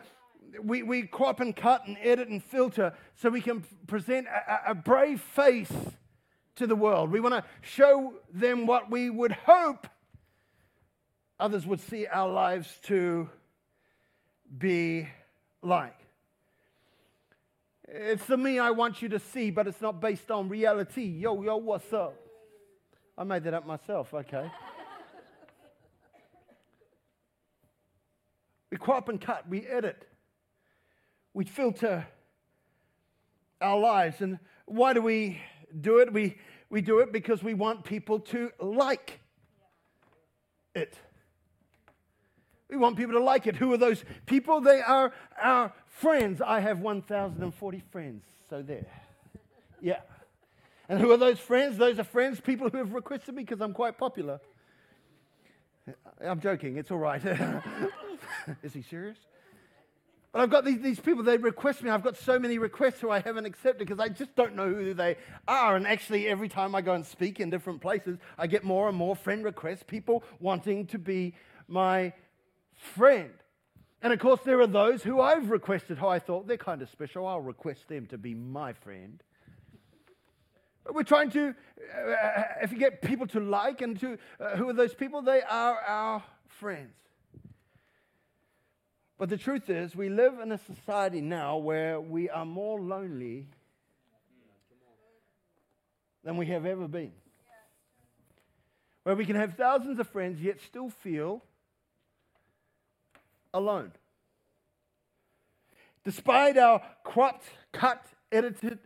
we, 0.63 0.83
we 0.83 1.03
crop 1.03 1.41
and 1.41 1.55
cut 1.55 1.87
and 1.87 1.97
edit 2.01 2.29
and 2.29 2.43
filter 2.43 2.93
so 3.17 3.29
we 3.29 3.41
can 3.41 3.65
present 3.87 4.27
a, 4.27 4.71
a 4.71 4.75
brave 4.75 5.21
face 5.21 5.73
to 6.57 6.67
the 6.67 6.77
world. 6.77 7.11
We 7.11 7.21
want 7.21 7.35
to 7.35 7.45
show 7.63 8.15
them 8.33 8.67
what 8.67 8.91
we 8.91 9.11
would 9.11 9.33
hope 9.33 9.87
others 11.41 11.67
would 11.67 11.81
see 11.81 12.07
our 12.07 12.31
lives 12.31 12.79
to 12.83 13.29
be 14.57 15.09
like. 15.63 15.97
It's 17.89 18.25
the 18.27 18.37
me 18.37 18.59
I 18.59 18.71
want 18.71 19.03
you 19.03 19.09
to 19.09 19.19
see, 19.19 19.51
but 19.51 19.67
it's 19.67 19.81
not 19.81 20.01
based 20.01 20.31
on 20.31 20.49
reality. 20.49 21.03
Yo, 21.03 21.43
yo, 21.43 21.57
what's 21.57 21.93
up? 21.93 22.15
I 23.19 23.25
made 23.25 23.43
that 23.45 23.55
up 23.55 23.67
myself, 23.67 24.15
okay. 24.15 24.49
we 28.71 28.77
crop 28.77 29.09
and 29.09 29.21
cut, 29.21 29.49
we 29.49 29.67
edit, 29.67 30.07
we 31.35 31.45
filter 31.45 32.07
our 33.61 33.79
lives. 33.79 34.21
And 34.21 34.39
why 34.67 34.93
do 34.93 35.03
we 35.03 35.41
do 35.81 35.99
it? 35.99 36.13
We, 36.13 36.39
we 36.69 36.81
do 36.81 37.01
it 37.01 37.13
because 37.13 37.43
we 37.43 37.55
want 37.55 37.85
people 37.85 38.21
to 38.21 38.51
like 38.61 39.21
it. 40.75 40.97
We 42.69 42.77
want 42.77 42.97
people 42.97 43.15
to 43.15 43.23
like 43.23 43.47
it. 43.47 43.57
Who 43.57 43.73
are 43.73 43.77
those 43.77 44.05
people? 44.27 44.61
They 44.61 44.81
are 44.81 45.13
our 45.41 45.73
friends. 45.87 46.41
I 46.41 46.61
have 46.61 46.79
1,040 46.79 47.83
friends. 47.91 48.23
So 48.49 48.63
there. 48.63 48.87
Yeah. 49.81 50.01
And 50.89 51.01
who 51.01 51.11
are 51.13 51.17
those 51.17 51.39
friends? 51.39 51.79
Those 51.79 51.99
are 51.99 52.05
friends, 52.05 52.41
people 52.41 52.69
who 52.69 52.79
have 52.79 52.93
requested 52.93 53.35
me 53.35 53.43
because 53.43 53.61
I'm 53.61 53.73
quite 53.73 53.99
popular. 53.99 54.41
I'm 56.21 56.41
joking. 56.41 56.77
It's 56.77 56.91
all 56.91 56.99
right. 56.99 57.23
Is 58.63 58.73
he 58.73 58.83
serious? 58.83 59.19
But 60.33 60.43
I've 60.43 60.51
got 60.51 60.65
these, 60.65 60.81
these 60.81 61.01
people, 61.01 61.25
they 61.25 61.39
request 61.39 61.83
me. 61.83 61.91
I've 61.91 62.05
got 62.05 62.17
so 62.17 62.39
many 62.39 62.59
requests 62.59 63.01
who 63.01 63.11
I 63.11 63.21
haven't 63.21 63.47
accepted 63.47 63.87
because 63.87 63.99
I 63.99 64.09
just 64.09 64.35
don't 64.37 64.55
know 64.55 64.73
who 64.73 64.95
they 64.95 65.17
are. 65.49 65.75
And 65.75 65.87
actually, 65.87 66.29
every 66.29 66.49
time 66.49 66.75
I 66.75 66.83
go 66.83 66.95
and 66.95 67.05
speak 67.05 67.41
in 67.41 67.51
different 67.51 67.81
places, 67.81 68.19
I 68.39 68.47
get 68.47 68.63
more 68.63 68.89
and 68.89 68.97
more 68.97 69.17
friend 69.17 69.45
requests, 69.45 69.83
people 69.83 70.23
wanting 70.39 70.87
to 70.89 70.99
be 70.99 71.35
my 71.67 72.13
friend. 72.77 73.33
And 74.03 74.13
of 74.13 74.21
course, 74.21 74.41
there 74.45 74.61
are 74.61 74.69
those 74.69 75.03
who 75.03 75.21
I've 75.21 75.51
requested, 75.51 75.99
who 75.99 76.07
I 76.07 76.21
thought 76.21 76.47
they're 76.47 76.57
kind 76.57 76.81
of 76.81 76.89
special. 76.91 77.27
I'll 77.27 77.41
request 77.41 77.89
them 77.89 78.07
to 78.07 78.19
be 78.19 78.35
my 78.35 78.73
friend. 78.73 79.21
But 80.85 80.95
we're 80.95 81.03
trying 81.03 81.31
to, 81.33 81.55
uh, 81.95 82.43
if 82.63 82.73
you 82.73 82.79
get 82.79 83.03
people 83.03 83.27
to 83.29 83.41
like 83.41 83.81
and 83.83 83.99
to, 84.01 84.17
uh, 84.39 84.57
who 84.57 84.69
are 84.69 84.73
those 84.73 84.95
people? 84.95 85.23
They 85.23 85.43
are 85.43 85.81
our 85.81 86.23
friends. 86.47 86.95
But 89.21 89.29
the 89.29 89.37
truth 89.37 89.69
is, 89.69 89.95
we 89.95 90.09
live 90.09 90.41
in 90.41 90.51
a 90.51 90.57
society 90.57 91.21
now 91.21 91.59
where 91.59 92.01
we 92.01 92.31
are 92.31 92.47
more 92.47 92.81
lonely 92.81 93.45
than 96.25 96.39
we 96.39 96.47
have 96.47 96.65
ever 96.65 96.89
been. 96.89 97.13
Where 99.03 99.15
we 99.15 99.27
can 99.27 99.37
have 99.37 99.57
thousands 99.59 99.99
of 99.99 100.09
friends 100.09 100.41
yet 100.41 100.57
still 100.63 100.89
feel 100.89 101.45
alone. 103.53 103.93
Despite 106.03 106.57
our 106.57 106.81
cropped, 107.05 107.45
cut, 107.73 108.03
edited, 108.33 108.79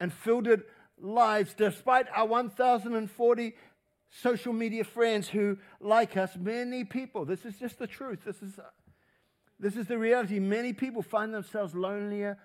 and 0.00 0.10
filtered 0.10 0.62
lives, 0.98 1.52
despite 1.52 2.06
our 2.16 2.26
1,040 2.26 3.54
social 4.08 4.54
media 4.54 4.84
friends 4.84 5.28
who 5.28 5.58
like 5.80 6.16
us, 6.16 6.34
many 6.34 6.84
people, 6.84 7.26
this 7.26 7.44
is 7.44 7.58
just 7.58 7.78
the 7.78 7.86
truth. 7.86 8.20
This 8.24 8.40
is, 8.40 8.58
this 9.58 9.76
is 9.76 9.86
the 9.86 9.98
reality. 9.98 10.38
Many 10.38 10.72
people 10.72 11.02
find 11.02 11.32
themselves 11.32 11.74
lonelier 11.74 12.38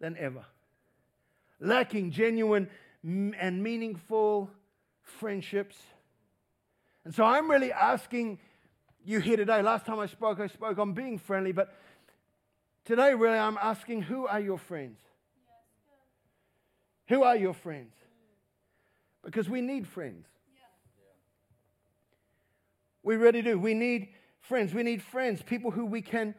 than 0.00 0.16
ever, 0.18 0.44
lacking 1.60 2.10
genuine 2.10 2.68
and 3.02 3.62
meaningful 3.62 4.50
friendships. 5.02 5.76
And 7.04 7.14
so 7.14 7.24
I'm 7.24 7.50
really 7.50 7.72
asking 7.72 8.38
you 9.04 9.20
here 9.20 9.36
today. 9.36 9.62
Last 9.62 9.86
time 9.86 9.98
I 9.98 10.06
spoke, 10.06 10.40
I 10.40 10.46
spoke 10.46 10.78
on 10.78 10.92
being 10.92 11.18
friendly, 11.18 11.52
but 11.52 11.74
today, 12.84 13.14
really, 13.14 13.38
I'm 13.38 13.58
asking 13.60 14.02
who 14.02 14.26
are 14.26 14.40
your 14.40 14.58
friends? 14.58 14.98
Who 17.08 17.22
are 17.22 17.36
your 17.36 17.54
friends? 17.54 17.92
Because 19.22 19.48
we 19.48 19.60
need 19.60 19.86
friends. 19.86 20.26
We 23.02 23.16
really 23.16 23.42
do. 23.42 23.58
We 23.58 23.74
need 23.74 24.08
friends. 24.48 24.74
We 24.74 24.82
need 24.82 25.02
friends, 25.02 25.42
people 25.42 25.70
who 25.70 25.86
we 25.86 26.02
can 26.02 26.34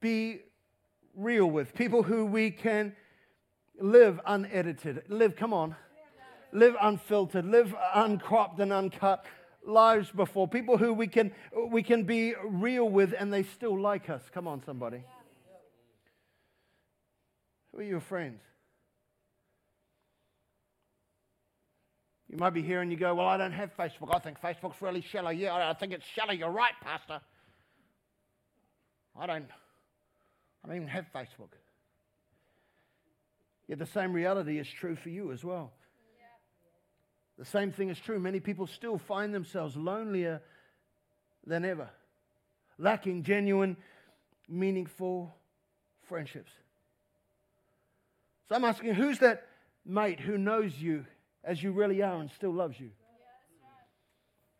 be 0.00 0.40
real 1.14 1.46
with, 1.46 1.74
people 1.74 2.02
who 2.02 2.26
we 2.26 2.50
can 2.50 2.94
live 3.80 4.20
unedited, 4.26 5.04
live, 5.08 5.36
come 5.36 5.52
on, 5.52 5.76
live 6.52 6.76
unfiltered, 6.80 7.46
live 7.46 7.74
uncropped 7.94 8.60
and 8.60 8.72
uncut 8.72 9.24
lives 9.64 10.10
before, 10.10 10.46
people 10.46 10.78
who 10.78 10.92
we 10.92 11.06
can, 11.06 11.32
we 11.70 11.82
can 11.82 12.04
be 12.04 12.34
real 12.44 12.88
with 12.88 13.14
and 13.18 13.32
they 13.32 13.42
still 13.42 13.78
like 13.78 14.08
us. 14.10 14.22
Come 14.32 14.46
on, 14.46 14.62
somebody. 14.64 15.02
Who 17.72 17.80
are 17.80 17.84
your 17.84 18.00
friends? 18.00 18.40
You 22.30 22.38
might 22.38 22.50
be 22.50 22.62
here 22.62 22.80
and 22.80 22.90
you 22.90 22.98
go, 22.98 23.14
Well, 23.14 23.26
I 23.28 23.36
don't 23.36 23.52
have 23.52 23.70
Facebook. 23.76 24.14
I 24.14 24.18
think 24.18 24.40
Facebook's 24.40 24.82
really 24.82 25.00
shallow. 25.00 25.30
Yeah, 25.30 25.68
I 25.68 25.74
think 25.74 25.92
it's 25.92 26.04
shallow. 26.06 26.32
You're 26.32 26.50
right, 26.50 26.74
Pastor. 26.82 27.20
I 29.18 29.26
don't, 29.26 29.46
I 30.64 30.68
don't 30.68 30.76
even 30.76 30.88
have 30.88 31.06
Facebook. 31.14 31.50
Yet 33.68 33.78
the 33.78 33.86
same 33.86 34.12
reality 34.12 34.58
is 34.58 34.68
true 34.68 34.96
for 34.96 35.08
you 35.08 35.32
as 35.32 35.44
well. 35.44 35.72
The 37.38 37.44
same 37.44 37.72
thing 37.72 37.90
is 37.90 37.98
true. 37.98 38.18
Many 38.18 38.40
people 38.40 38.66
still 38.66 38.98
find 38.98 39.34
themselves 39.34 39.76
lonelier 39.76 40.40
than 41.46 41.64
ever, 41.64 41.88
lacking 42.78 43.24
genuine, 43.24 43.76
meaningful 44.48 45.34
friendships. 46.08 46.50
So 48.48 48.54
I'm 48.54 48.64
asking, 48.64 48.94
who's 48.94 49.18
that 49.18 49.46
mate 49.84 50.20
who 50.20 50.38
knows 50.38 50.74
you 50.76 51.04
as 51.44 51.62
you 51.62 51.72
really 51.72 52.02
are 52.02 52.20
and 52.20 52.30
still 52.30 52.52
loves 52.52 52.78
you? 52.78 52.90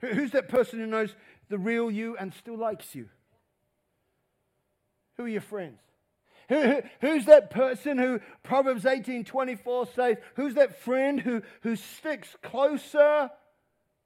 Who's 0.00 0.32
that 0.32 0.48
person 0.48 0.78
who 0.78 0.86
knows 0.86 1.14
the 1.48 1.58
real 1.58 1.90
you 1.90 2.16
and 2.18 2.34
still 2.34 2.58
likes 2.58 2.94
you? 2.94 3.08
Who 5.16 5.24
are 5.24 5.28
your 5.28 5.40
friends? 5.40 5.80
Who, 6.48 6.60
who, 6.60 6.82
who's 7.00 7.24
that 7.26 7.50
person 7.50 7.98
who 7.98 8.20
Proverbs 8.42 8.84
18:24 8.84 9.94
says, 9.94 10.16
who's 10.34 10.54
that 10.54 10.80
friend 10.80 11.20
who, 11.20 11.42
who 11.62 11.76
sticks 11.76 12.28
closer 12.42 13.30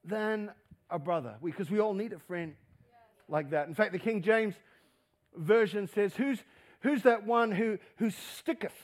than 0.05 0.51
a 0.89 0.99
brother? 0.99 1.37
Because 1.45 1.71
we, 1.71 1.77
we 1.77 1.83
all 1.83 1.95
need 1.95 2.13
a 2.13 2.19
friend 2.19 2.55
like 3.29 3.51
that. 3.51 3.69
In 3.69 3.75
fact, 3.75 3.93
the 3.93 3.99
King 3.99 4.23
James 4.23 4.55
Version 5.37 5.87
says, 5.87 6.15
who's, 6.15 6.39
who's 6.81 7.03
that 7.03 7.27
one 7.27 7.53
who, 7.53 7.79
who 7.97 8.11
sticketh? 8.11 8.75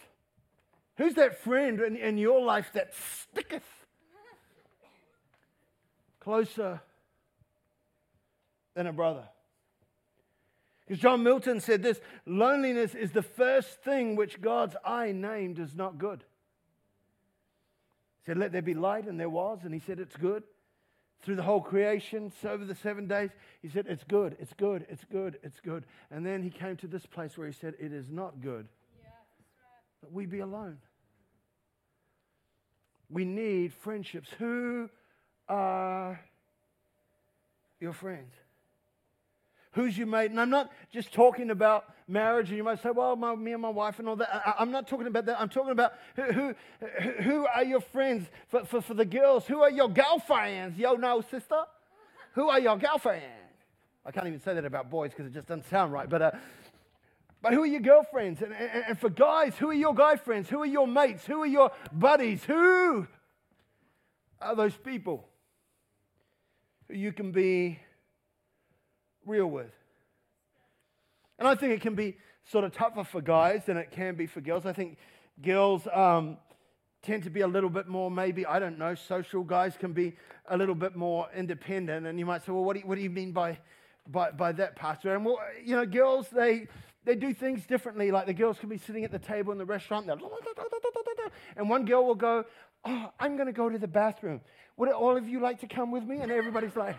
Who's 0.96 1.14
that 1.14 1.42
friend 1.42 1.80
in, 1.80 1.96
in 1.96 2.18
your 2.18 2.40
life 2.40 2.70
that 2.74 2.94
sticketh 2.94 3.64
closer 6.20 6.80
than 8.74 8.86
a 8.86 8.92
brother? 8.92 9.24
Because 10.86 11.02
John 11.02 11.22
Milton 11.22 11.60
said 11.60 11.82
this 11.82 12.00
loneliness 12.26 12.94
is 12.94 13.10
the 13.10 13.22
first 13.22 13.82
thing 13.82 14.14
which 14.14 14.40
God's 14.40 14.76
eye 14.84 15.12
named 15.12 15.58
as 15.58 15.74
not 15.74 15.98
good. 15.98 16.22
He 18.22 18.30
said, 18.30 18.38
Let 18.38 18.52
there 18.52 18.62
be 18.62 18.74
light, 18.74 19.06
and 19.06 19.18
there 19.18 19.28
was, 19.28 19.60
and 19.64 19.74
he 19.74 19.80
said, 19.80 19.98
It's 19.98 20.16
good. 20.16 20.44
Through 21.22 21.36
the 21.36 21.42
whole 21.42 21.62
creation, 21.62 22.30
so 22.40 22.50
over 22.50 22.64
the 22.64 22.74
seven 22.74 23.08
days, 23.08 23.30
he 23.62 23.68
said, 23.68 23.86
It's 23.88 24.04
good, 24.04 24.36
it's 24.38 24.52
good, 24.52 24.86
it's 24.88 25.04
good, 25.10 25.38
it's 25.42 25.60
good. 25.60 25.84
And 26.10 26.24
then 26.24 26.42
he 26.42 26.50
came 26.50 26.76
to 26.76 26.86
this 26.86 27.04
place 27.04 27.36
where 27.36 27.48
he 27.48 27.52
said, 27.52 27.74
It 27.80 27.92
is 27.92 28.10
not 28.10 28.40
good 28.40 28.68
that 30.02 30.12
we 30.12 30.26
be 30.26 30.38
alone. 30.38 30.78
We 33.10 33.24
need 33.24 33.72
friendships. 33.72 34.28
Who 34.38 34.88
are 35.48 36.20
your 37.80 37.92
friends? 37.92 38.32
Who's 39.76 39.96
your 39.96 40.06
mate. 40.06 40.30
And 40.30 40.40
I'm 40.40 40.50
not 40.50 40.72
just 40.90 41.12
talking 41.12 41.50
about 41.50 41.84
marriage, 42.08 42.48
and 42.48 42.56
you 42.56 42.64
might 42.64 42.82
say, 42.82 42.90
well, 42.90 43.14
my, 43.14 43.36
me 43.36 43.52
and 43.52 43.60
my 43.60 43.68
wife 43.68 43.98
and 43.98 44.08
all 44.08 44.16
that. 44.16 44.54
I, 44.58 44.62
am 44.62 44.72
not 44.72 44.88
talking 44.88 45.06
about 45.06 45.26
that. 45.26 45.40
I'm 45.40 45.50
talking 45.50 45.70
about 45.70 45.92
who, 46.16 46.22
who, 46.32 46.54
who 47.22 47.46
are 47.46 47.62
your 47.62 47.80
friends 47.80 48.26
for, 48.48 48.64
for, 48.64 48.80
for 48.80 48.94
the 48.94 49.04
girls? 49.04 49.46
Who 49.46 49.60
are 49.60 49.70
your 49.70 49.88
girlfriends? 49.88 50.78
Yo, 50.78 50.94
no, 50.94 51.20
sister? 51.20 51.62
Who 52.32 52.48
are 52.48 52.58
your 52.58 52.76
girlfriends? 52.78 53.24
I 54.04 54.10
can't 54.10 54.26
even 54.26 54.40
say 54.40 54.54
that 54.54 54.64
about 54.64 54.90
boys 54.90 55.10
because 55.10 55.26
it 55.26 55.34
just 55.34 55.46
doesn't 55.46 55.68
sound 55.68 55.92
right. 55.92 56.08
But, 56.08 56.22
uh, 56.22 56.30
but 57.42 57.52
who 57.52 57.62
are 57.62 57.66
your 57.66 57.80
girlfriends? 57.80 58.40
And, 58.40 58.54
and, 58.54 58.84
and 58.88 58.98
for 58.98 59.10
guys, 59.10 59.56
who 59.56 59.68
are 59.68 59.74
your 59.74 59.94
guy 59.94 60.16
friends? 60.16 60.48
Who 60.48 60.62
are 60.62 60.66
your 60.66 60.88
mates? 60.88 61.26
Who 61.26 61.42
are 61.42 61.46
your 61.46 61.70
buddies? 61.92 62.42
Who 62.44 63.06
are 64.40 64.56
those 64.56 64.76
people 64.76 65.28
who 66.88 66.94
you 66.94 67.12
can 67.12 67.32
be 67.32 67.80
real 69.26 69.46
with. 69.46 69.72
And 71.38 71.46
I 71.46 71.54
think 71.54 71.72
it 71.72 71.82
can 71.82 71.94
be 71.94 72.16
sort 72.50 72.64
of 72.64 72.72
tougher 72.72 73.04
for 73.04 73.20
guys 73.20 73.64
than 73.66 73.76
it 73.76 73.90
can 73.90 74.14
be 74.14 74.26
for 74.26 74.40
girls. 74.40 74.64
I 74.64 74.72
think 74.72 74.96
girls 75.42 75.86
um, 75.92 76.38
tend 77.02 77.24
to 77.24 77.30
be 77.30 77.42
a 77.42 77.46
little 77.46 77.68
bit 77.68 77.88
more, 77.88 78.10
maybe, 78.10 78.46
I 78.46 78.58
don't 78.58 78.78
know, 78.78 78.94
social. 78.94 79.42
Guys 79.42 79.76
can 79.76 79.92
be 79.92 80.16
a 80.48 80.56
little 80.56 80.74
bit 80.74 80.96
more 80.96 81.28
independent. 81.34 82.06
And 82.06 82.18
you 82.18 82.24
might 82.24 82.44
say, 82.44 82.52
well, 82.52 82.64
what 82.64 82.74
do 82.74 82.80
you, 82.80 82.86
what 82.86 82.94
do 82.94 83.02
you 83.02 83.10
mean 83.10 83.32
by, 83.32 83.58
by, 84.06 84.30
by 84.30 84.52
that, 84.52 84.76
Pastor? 84.76 85.14
And, 85.14 85.24
well, 85.24 85.38
you 85.62 85.76
know, 85.76 85.84
girls, 85.84 86.28
they, 86.30 86.68
they 87.04 87.14
do 87.14 87.34
things 87.34 87.66
differently. 87.66 88.10
Like 88.10 88.26
the 88.26 88.34
girls 88.34 88.58
can 88.58 88.68
be 88.68 88.78
sitting 88.78 89.04
at 89.04 89.12
the 89.12 89.18
table 89.18 89.52
in 89.52 89.58
the 89.58 89.64
restaurant, 89.64 90.08
and 90.08 91.68
one 91.68 91.84
girl 91.84 92.06
will 92.06 92.14
go, 92.14 92.44
oh, 92.84 93.12
I'm 93.18 93.36
going 93.36 93.46
to 93.46 93.52
go 93.52 93.68
to 93.68 93.78
the 93.78 93.88
bathroom. 93.88 94.40
Would 94.76 94.90
all 94.90 95.16
of 95.16 95.28
you 95.28 95.40
like 95.40 95.60
to 95.60 95.66
come 95.66 95.90
with 95.90 96.04
me? 96.04 96.18
And 96.18 96.30
everybody's 96.32 96.76
like, 96.76 96.96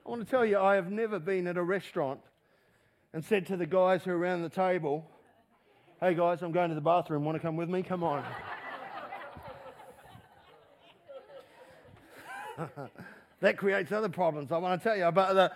want 0.11 0.27
to 0.27 0.29
tell 0.29 0.45
you, 0.45 0.59
I 0.59 0.75
have 0.75 0.91
never 0.91 1.19
been 1.19 1.47
at 1.47 1.55
a 1.55 1.63
restaurant 1.63 2.19
and 3.13 3.23
said 3.23 3.47
to 3.47 3.55
the 3.55 3.65
guys 3.65 4.03
who 4.03 4.11
are 4.11 4.17
around 4.17 4.41
the 4.41 4.49
table, 4.49 5.09
Hey 6.01 6.15
guys, 6.15 6.41
I'm 6.41 6.51
going 6.51 6.67
to 6.67 6.75
the 6.75 6.81
bathroom. 6.81 7.23
Want 7.23 7.37
to 7.37 7.39
come 7.39 7.55
with 7.55 7.69
me? 7.69 7.81
Come 7.81 8.03
on. 8.03 8.25
that 13.39 13.55
creates 13.55 13.93
other 13.93 14.09
problems, 14.09 14.51
I 14.51 14.57
want 14.57 14.81
to 14.81 14.83
tell 14.83 14.97
you. 14.97 15.09
But 15.13 15.33
the, 15.33 15.53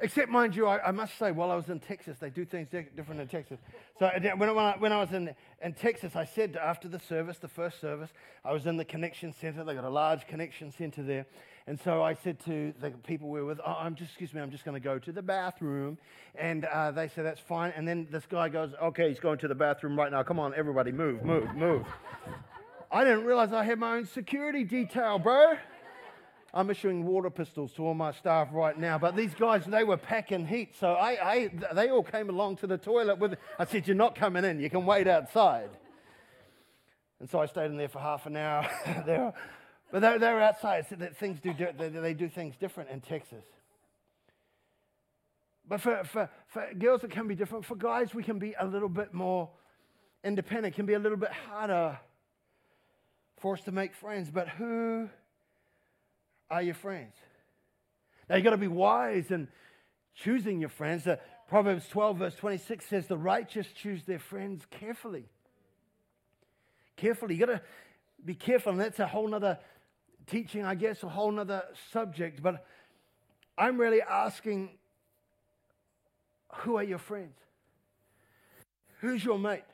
except, 0.00 0.30
mind 0.30 0.54
you, 0.54 0.66
I, 0.66 0.88
I, 0.88 0.90
must 0.90 1.16
say, 1.18 1.30
while 1.30 1.50
I 1.50 1.54
was 1.54 1.70
in 1.70 1.80
Texas, 1.80 2.18
they 2.20 2.28
do 2.28 2.44
things 2.44 2.68
different 2.94 3.22
in 3.22 3.28
Texas. 3.28 3.58
So 3.98 4.10
when 4.36 4.50
I, 4.50 4.76
when 4.78 4.92
I 4.92 5.00
was 5.00 5.12
in, 5.12 5.34
in 5.62 5.72
Texas, 5.72 6.14
I 6.14 6.26
said 6.26 6.58
after 6.62 6.88
the 6.88 7.00
service, 7.00 7.38
the 7.38 7.48
first 7.48 7.80
service, 7.80 8.10
I 8.44 8.52
was 8.52 8.66
in 8.66 8.76
the 8.76 8.84
connection 8.84 9.32
center. 9.32 9.64
They 9.64 9.74
got 9.74 9.84
a 9.84 9.88
large 9.88 10.26
connection 10.26 10.72
center 10.72 11.02
there. 11.02 11.24
And 11.66 11.78
so 11.80 12.02
I 12.02 12.14
said 12.14 12.40
to 12.46 12.74
the 12.80 12.90
people 12.90 13.28
we 13.28 13.40
were 13.40 13.46
with, 13.46 13.60
oh, 13.64 13.76
I'm 13.78 13.94
just, 13.94 14.10
excuse 14.10 14.34
me, 14.34 14.40
I'm 14.40 14.50
just 14.50 14.64
going 14.64 14.74
to 14.74 14.84
go 14.84 14.98
to 14.98 15.12
the 15.12 15.22
bathroom. 15.22 15.96
And 16.34 16.64
uh, 16.64 16.90
they 16.90 17.06
said, 17.08 17.24
that's 17.24 17.40
fine. 17.40 17.72
And 17.76 17.86
then 17.86 18.08
this 18.10 18.26
guy 18.26 18.48
goes, 18.48 18.72
okay, 18.82 19.08
he's 19.08 19.20
going 19.20 19.38
to 19.38 19.48
the 19.48 19.54
bathroom 19.54 19.96
right 19.96 20.10
now. 20.10 20.24
Come 20.24 20.40
on, 20.40 20.54
everybody, 20.56 20.90
move, 20.90 21.22
move, 21.22 21.54
move. 21.54 21.86
I 22.90 23.04
didn't 23.04 23.24
realize 23.24 23.52
I 23.52 23.64
had 23.64 23.78
my 23.78 23.96
own 23.96 24.06
security 24.06 24.64
detail, 24.64 25.18
bro. 25.18 25.54
I'm 26.52 26.68
issuing 26.68 27.06
water 27.06 27.30
pistols 27.30 27.72
to 27.74 27.86
all 27.86 27.94
my 27.94 28.12
staff 28.12 28.48
right 28.52 28.78
now. 28.78 28.98
But 28.98 29.16
these 29.16 29.32
guys, 29.32 29.64
they 29.64 29.84
were 29.84 29.96
packing 29.96 30.46
heat. 30.46 30.74
So 30.78 30.92
I, 30.92 31.32
I, 31.32 31.50
they 31.74 31.90
all 31.90 32.02
came 32.02 32.28
along 32.28 32.56
to 32.56 32.66
the 32.66 32.76
toilet 32.76 33.18
with, 33.18 33.36
I 33.58 33.64
said, 33.64 33.86
you're 33.86 33.96
not 33.96 34.16
coming 34.16 34.44
in. 34.44 34.60
You 34.60 34.68
can 34.68 34.84
wait 34.84 35.06
outside. 35.06 35.70
And 37.20 37.30
so 37.30 37.38
I 37.38 37.46
stayed 37.46 37.66
in 37.66 37.76
there 37.76 37.88
for 37.88 38.00
half 38.00 38.26
an 38.26 38.36
hour. 38.36 38.68
there 39.06 39.32
but 39.92 40.00
they're, 40.00 40.18
they're 40.18 40.40
outside, 40.40 40.86
so 40.88 40.96
that 40.96 41.18
things 41.18 41.38
do, 41.38 41.54
they, 41.78 42.14
do 42.14 42.26
things 42.26 42.56
different 42.56 42.88
in 42.88 43.02
Texas. 43.02 43.44
But 45.68 45.82
for, 45.82 46.02
for, 46.04 46.30
for 46.48 46.66
girls, 46.78 47.04
it 47.04 47.10
can 47.10 47.28
be 47.28 47.34
different. 47.34 47.66
For 47.66 47.76
guys, 47.76 48.14
we 48.14 48.22
can 48.22 48.38
be 48.38 48.54
a 48.58 48.66
little 48.66 48.88
bit 48.88 49.12
more 49.12 49.50
independent. 50.24 50.74
Can 50.74 50.86
be 50.86 50.94
a 50.94 50.98
little 50.98 51.18
bit 51.18 51.30
harder 51.30 52.00
for 53.38 53.52
us 53.52 53.60
to 53.64 53.72
make 53.72 53.94
friends. 53.94 54.30
But 54.30 54.48
who 54.48 55.10
are 56.50 56.62
your 56.62 56.74
friends? 56.74 57.12
Now, 58.30 58.36
you've 58.36 58.44
got 58.44 58.50
to 58.50 58.56
be 58.56 58.68
wise 58.68 59.30
in 59.30 59.46
choosing 60.14 60.58
your 60.58 60.70
friends. 60.70 61.06
Uh, 61.06 61.16
Proverbs 61.48 61.86
12, 61.90 62.16
verse 62.16 62.34
26 62.36 62.86
says, 62.86 63.06
The 63.08 63.18
righteous 63.18 63.66
choose 63.74 64.04
their 64.04 64.18
friends 64.18 64.64
carefully. 64.70 65.28
Carefully. 66.96 67.34
You've 67.34 67.46
got 67.46 67.56
to 67.56 67.62
be 68.24 68.34
careful, 68.34 68.72
and 68.72 68.80
that's 68.80 68.98
a 68.98 69.06
whole 69.06 69.28
nother 69.28 69.58
teaching, 70.26 70.64
I 70.64 70.74
guess, 70.74 71.02
a 71.02 71.08
whole 71.08 71.30
nother 71.30 71.64
subject. 71.92 72.42
But 72.42 72.64
I'm 73.56 73.78
really 73.78 74.02
asking 74.02 74.70
who 76.56 76.76
are 76.76 76.82
your 76.82 76.98
friends? 76.98 77.36
Who's 79.00 79.24
your 79.24 79.38
mate? 79.38 79.64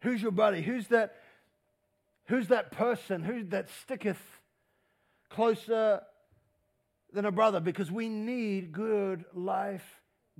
Who's 0.00 0.20
your 0.20 0.32
buddy? 0.32 0.62
Who's 0.62 0.88
that? 0.88 1.14
Who's 2.26 2.48
that 2.48 2.72
person? 2.72 3.22
Who 3.22 3.44
that 3.44 3.68
sticketh 3.82 4.20
closer 5.30 6.02
than 7.12 7.24
a 7.24 7.30
brother? 7.30 7.60
Because 7.60 7.90
we 7.90 8.08
need 8.08 8.72
good 8.72 9.24
life 9.34 9.84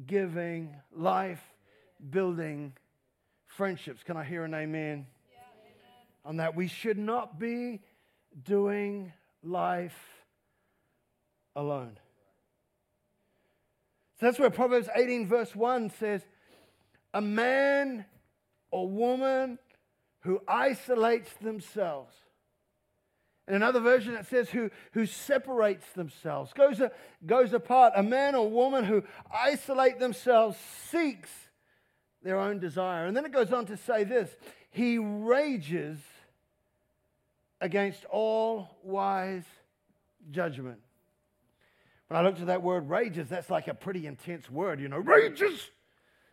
giving, 0.06 0.76
life 0.94 1.42
building 2.10 2.72
friendships. 3.46 4.02
Can 4.02 4.16
I 4.16 4.24
hear 4.24 4.44
an 4.44 4.54
amen? 4.54 5.06
Yeah, 5.30 5.38
amen? 5.64 6.06
On 6.24 6.36
that, 6.38 6.56
we 6.56 6.66
should 6.66 6.98
not 6.98 7.38
be 7.38 7.80
doing 8.44 9.12
life 9.42 9.98
alone. 11.54 11.98
So 14.20 14.26
that's 14.26 14.38
where 14.38 14.50
Proverbs 14.50 14.88
18, 14.94 15.26
verse 15.26 15.54
1 15.54 15.90
says, 15.98 16.22
A 17.12 17.20
man 17.20 18.04
or 18.70 18.88
woman 18.88 19.58
who 20.20 20.40
isolates 20.46 21.32
themselves. 21.40 22.14
In 23.48 23.54
another 23.54 23.80
version, 23.80 24.14
it 24.14 24.26
says, 24.26 24.48
who, 24.50 24.70
who 24.92 25.04
separates 25.04 25.84
themselves, 25.94 26.52
goes, 26.52 26.80
a, 26.80 26.92
goes 27.26 27.52
apart. 27.52 27.92
A 27.96 28.02
man 28.02 28.36
or 28.36 28.48
woman 28.48 28.84
who 28.84 29.02
isolate 29.34 29.98
themselves 29.98 30.56
seeks 30.88 31.30
their 32.22 32.38
own 32.38 32.60
desire. 32.60 33.06
And 33.06 33.16
then 33.16 33.24
it 33.24 33.32
goes 33.32 33.52
on 33.52 33.66
to 33.66 33.76
say 33.76 34.04
this 34.04 34.30
He 34.70 34.98
rages 34.98 35.98
against 37.62 38.04
all 38.06 38.76
wise 38.82 39.44
judgment. 40.30 40.80
When 42.08 42.20
I 42.20 42.24
looked 42.24 42.40
at 42.40 42.48
that 42.48 42.62
word 42.62 42.90
rages, 42.90 43.28
that's 43.28 43.48
like 43.48 43.68
a 43.68 43.74
pretty 43.74 44.06
intense 44.06 44.50
word, 44.50 44.80
you 44.80 44.88
know, 44.88 44.98
rages. 44.98 45.70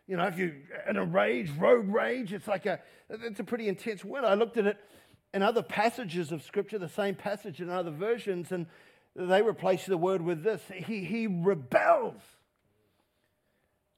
You 0.06 0.16
know, 0.16 0.26
if 0.26 0.36
you 0.36 0.56
in 0.88 0.96
a 0.96 1.04
rage, 1.04 1.50
road 1.52 1.88
rage, 1.88 2.32
it's 2.32 2.48
like 2.48 2.66
a 2.66 2.80
it's 3.08 3.38
a 3.38 3.44
pretty 3.44 3.68
intense 3.68 4.04
word. 4.04 4.24
I 4.24 4.34
looked 4.34 4.56
at 4.56 4.66
it 4.66 4.76
in 5.32 5.42
other 5.42 5.62
passages 5.62 6.32
of 6.32 6.42
scripture, 6.42 6.78
the 6.78 6.88
same 6.88 7.14
passage 7.14 7.60
in 7.60 7.70
other 7.70 7.92
versions, 7.92 8.50
and 8.50 8.66
they 9.14 9.40
replace 9.40 9.86
the 9.86 9.96
word 9.96 10.20
with 10.20 10.42
this. 10.42 10.60
He 10.74 11.04
he 11.04 11.28
rebels 11.28 12.20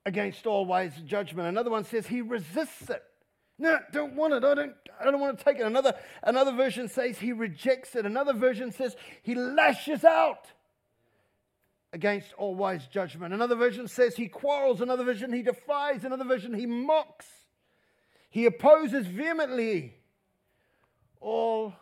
against 0.04 0.46
all 0.46 0.66
wise 0.66 0.92
judgment. 1.06 1.48
Another 1.48 1.70
one 1.70 1.84
says 1.84 2.06
he 2.06 2.20
resists 2.20 2.90
it. 2.90 3.02
No, 3.62 3.78
don't 3.92 4.16
want 4.16 4.34
it. 4.34 4.42
I 4.42 4.54
don't, 4.56 4.74
I 5.00 5.04
don't 5.04 5.20
want 5.20 5.38
to 5.38 5.44
take 5.44 5.60
it. 5.60 5.64
Another, 5.64 5.94
another 6.24 6.50
version 6.50 6.88
says 6.88 7.16
he 7.16 7.32
rejects 7.32 7.94
it. 7.94 8.04
Another 8.04 8.32
version 8.32 8.72
says 8.72 8.96
he 9.22 9.36
lashes 9.36 10.02
out 10.04 10.48
against 11.92 12.32
all 12.36 12.56
wise 12.56 12.84
judgment. 12.88 13.32
Another 13.32 13.54
version 13.54 13.86
says 13.86 14.16
he 14.16 14.26
quarrels. 14.26 14.80
Another 14.80 15.04
version 15.04 15.32
he 15.32 15.42
defies. 15.42 16.04
Another 16.04 16.24
version 16.24 16.52
he 16.54 16.66
mocks. 16.66 17.26
He 18.30 18.46
opposes 18.46 19.06
vehemently 19.06 19.94
all 21.20 21.72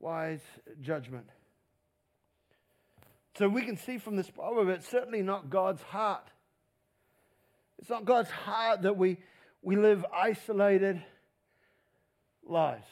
wise 0.00 0.40
judgment. 0.80 1.28
So 3.36 3.50
we 3.50 3.66
can 3.66 3.76
see 3.76 3.98
from 3.98 4.16
this 4.16 4.30
proverb 4.30 4.68
it's 4.70 4.88
certainly 4.88 5.20
not 5.20 5.50
God's 5.50 5.82
heart. 5.82 6.26
It's 7.78 7.90
not 7.90 8.06
God's 8.06 8.30
heart 8.30 8.82
that 8.82 8.96
we, 8.96 9.18
we 9.62 9.76
live 9.76 10.04
isolated 10.12 11.02
lives. 12.44 12.86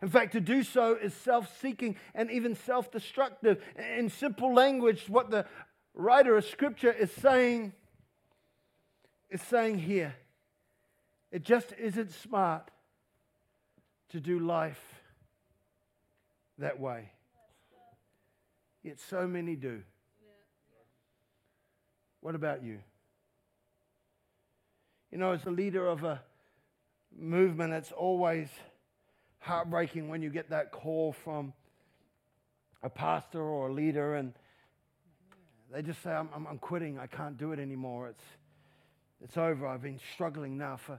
In 0.00 0.08
fact, 0.08 0.32
to 0.32 0.40
do 0.40 0.62
so 0.62 0.94
is 0.94 1.12
self 1.14 1.60
seeking 1.60 1.96
and 2.14 2.30
even 2.30 2.54
self 2.54 2.90
destructive. 2.90 3.62
In 3.98 4.08
simple 4.08 4.54
language, 4.54 5.08
what 5.08 5.30
the 5.30 5.46
writer 5.94 6.36
of 6.36 6.44
Scripture 6.44 6.92
is 6.92 7.12
saying 7.12 7.72
is 9.30 9.42
saying 9.42 9.78
here 9.78 10.14
it 11.30 11.42
just 11.42 11.72
isn't 11.78 12.12
smart 12.12 12.70
to 14.10 14.20
do 14.20 14.38
life 14.38 14.82
that 16.58 16.78
way. 16.78 17.10
Yet 18.82 19.00
so 19.00 19.26
many 19.26 19.56
do. 19.56 19.82
What 22.20 22.34
about 22.34 22.62
you? 22.62 22.80
You 25.12 25.18
know, 25.18 25.32
as 25.32 25.44
a 25.44 25.50
leader 25.50 25.86
of 25.86 26.04
a 26.04 26.22
movement, 27.14 27.74
it's 27.74 27.92
always 27.92 28.48
heartbreaking 29.40 30.08
when 30.08 30.22
you 30.22 30.30
get 30.30 30.48
that 30.48 30.72
call 30.72 31.12
from 31.12 31.52
a 32.82 32.88
pastor 32.88 33.42
or 33.42 33.68
a 33.68 33.72
leader 33.74 34.14
and 34.14 34.32
they 35.70 35.82
just 35.82 36.02
say, 36.02 36.10
I'm, 36.10 36.30
I'm, 36.34 36.46
I'm, 36.46 36.58
quitting. 36.58 36.98
I 36.98 37.06
can't 37.06 37.36
do 37.36 37.52
it 37.52 37.58
anymore. 37.58 38.08
It's, 38.08 38.24
it's 39.22 39.36
over. 39.36 39.66
I've 39.66 39.82
been 39.82 40.00
struggling 40.14 40.56
now 40.56 40.78
for, 40.78 40.98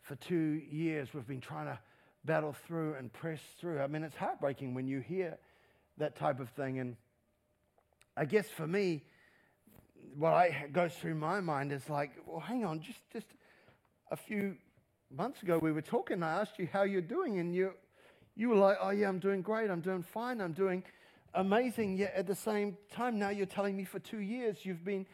for 0.00 0.16
two 0.16 0.60
years. 0.68 1.14
We've 1.14 1.26
been 1.26 1.40
trying 1.40 1.66
to 1.66 1.78
battle 2.24 2.56
through 2.66 2.94
and 2.94 3.12
press 3.12 3.40
through. 3.60 3.80
I 3.80 3.86
mean, 3.86 4.02
it's 4.02 4.16
heartbreaking 4.16 4.74
when 4.74 4.88
you 4.88 4.98
hear 4.98 5.38
that 5.98 6.16
type 6.16 6.40
of 6.40 6.48
thing. 6.50 6.80
And 6.80 6.96
I 8.16 8.24
guess 8.24 8.48
for 8.48 8.66
me, 8.66 9.04
what 10.16 10.32
I, 10.32 10.66
goes 10.72 10.92
through 10.94 11.14
my 11.14 11.38
mind 11.40 11.70
is 11.70 11.88
like, 11.88 12.10
well, 12.26 12.40
hang 12.40 12.64
on, 12.64 12.80
just, 12.80 12.98
just 13.12 13.26
a 14.12 14.16
few 14.16 14.56
months 15.10 15.42
ago 15.42 15.58
we 15.58 15.72
were 15.72 15.82
talking. 15.82 16.22
I 16.22 16.40
asked 16.40 16.58
you 16.58 16.68
how 16.70 16.82
you're 16.82 17.00
doing, 17.00 17.40
and 17.40 17.54
you, 17.54 17.72
you 18.36 18.50
were 18.50 18.56
like, 18.56 18.76
oh, 18.80 18.90
yeah, 18.90 19.08
I'm 19.08 19.18
doing 19.18 19.40
great. 19.40 19.70
I'm 19.70 19.80
doing 19.80 20.02
fine. 20.02 20.40
I'm 20.40 20.52
doing 20.52 20.84
amazing. 21.34 21.96
Yet 21.96 22.12
at 22.14 22.26
the 22.26 22.34
same 22.34 22.76
time, 22.92 23.18
now 23.18 23.30
you're 23.30 23.46
telling 23.46 23.74
me 23.76 23.84
for 23.84 23.98
two 23.98 24.20
years 24.20 24.58
you've 24.64 24.84
been 24.84 25.06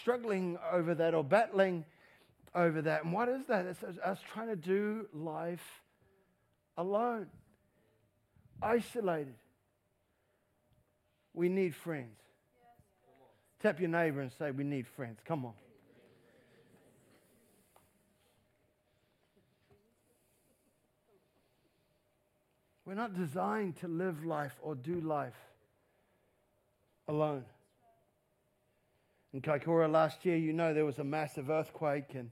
struggling 0.00 0.58
over 0.72 0.94
that 0.94 1.14
or 1.14 1.22
battling 1.22 1.84
over 2.54 2.80
that. 2.82 3.04
And 3.04 3.12
what 3.12 3.28
is 3.28 3.46
that? 3.48 3.66
It's 3.66 3.82
us 3.82 4.18
trying 4.32 4.48
to 4.48 4.56
do 4.56 5.06
life 5.12 5.82
alone, 6.78 7.26
isolated. 8.62 9.34
We 11.34 11.50
need 11.50 11.74
friends. 11.74 12.16
Tap 13.62 13.78
your 13.78 13.90
neighbor 13.90 14.22
and 14.22 14.32
say, 14.38 14.50
We 14.50 14.64
need 14.64 14.86
friends. 14.86 15.18
Come 15.26 15.44
on. 15.44 15.52
We're 22.90 22.96
not 22.96 23.14
designed 23.14 23.76
to 23.82 23.86
live 23.86 24.24
life 24.24 24.56
or 24.60 24.74
do 24.74 25.00
life 25.00 25.36
alone. 27.06 27.44
In 29.32 29.40
Kaikoura 29.40 29.88
last 29.88 30.26
year, 30.26 30.36
you 30.36 30.52
know, 30.52 30.74
there 30.74 30.84
was 30.84 30.98
a 30.98 31.04
massive 31.04 31.50
earthquake 31.50 32.16
and 32.16 32.30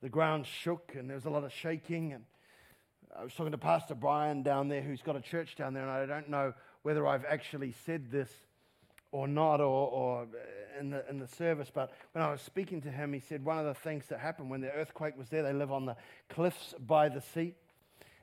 the 0.00 0.08
ground 0.08 0.46
shook 0.46 0.94
and 0.96 1.10
there 1.10 1.16
was 1.16 1.24
a 1.24 1.30
lot 1.30 1.42
of 1.42 1.52
shaking. 1.52 2.12
And 2.12 2.22
I 3.18 3.24
was 3.24 3.34
talking 3.34 3.50
to 3.50 3.58
Pastor 3.58 3.96
Brian 3.96 4.44
down 4.44 4.68
there, 4.68 4.80
who's 4.80 5.02
got 5.02 5.16
a 5.16 5.20
church 5.20 5.56
down 5.56 5.74
there, 5.74 5.82
and 5.82 5.90
I 5.90 6.06
don't 6.06 6.30
know 6.30 6.54
whether 6.84 7.04
I've 7.04 7.24
actually 7.24 7.74
said 7.84 8.12
this 8.12 8.30
or 9.10 9.26
not 9.26 9.60
or, 9.60 9.88
or 9.88 10.22
uh, 10.22 10.78
in, 10.78 10.90
the, 10.90 11.04
in 11.10 11.18
the 11.18 11.26
service, 11.26 11.68
but 11.74 11.92
when 12.12 12.22
I 12.22 12.30
was 12.30 12.42
speaking 12.42 12.80
to 12.82 12.92
him, 12.92 13.12
he 13.12 13.18
said 13.18 13.44
one 13.44 13.58
of 13.58 13.64
the 13.64 13.74
things 13.74 14.04
that 14.06 14.20
happened 14.20 14.50
when 14.50 14.60
the 14.60 14.70
earthquake 14.70 15.18
was 15.18 15.28
there, 15.30 15.42
they 15.42 15.52
live 15.52 15.72
on 15.72 15.84
the 15.84 15.96
cliffs 16.28 16.76
by 16.78 17.08
the 17.08 17.20
sea. 17.20 17.56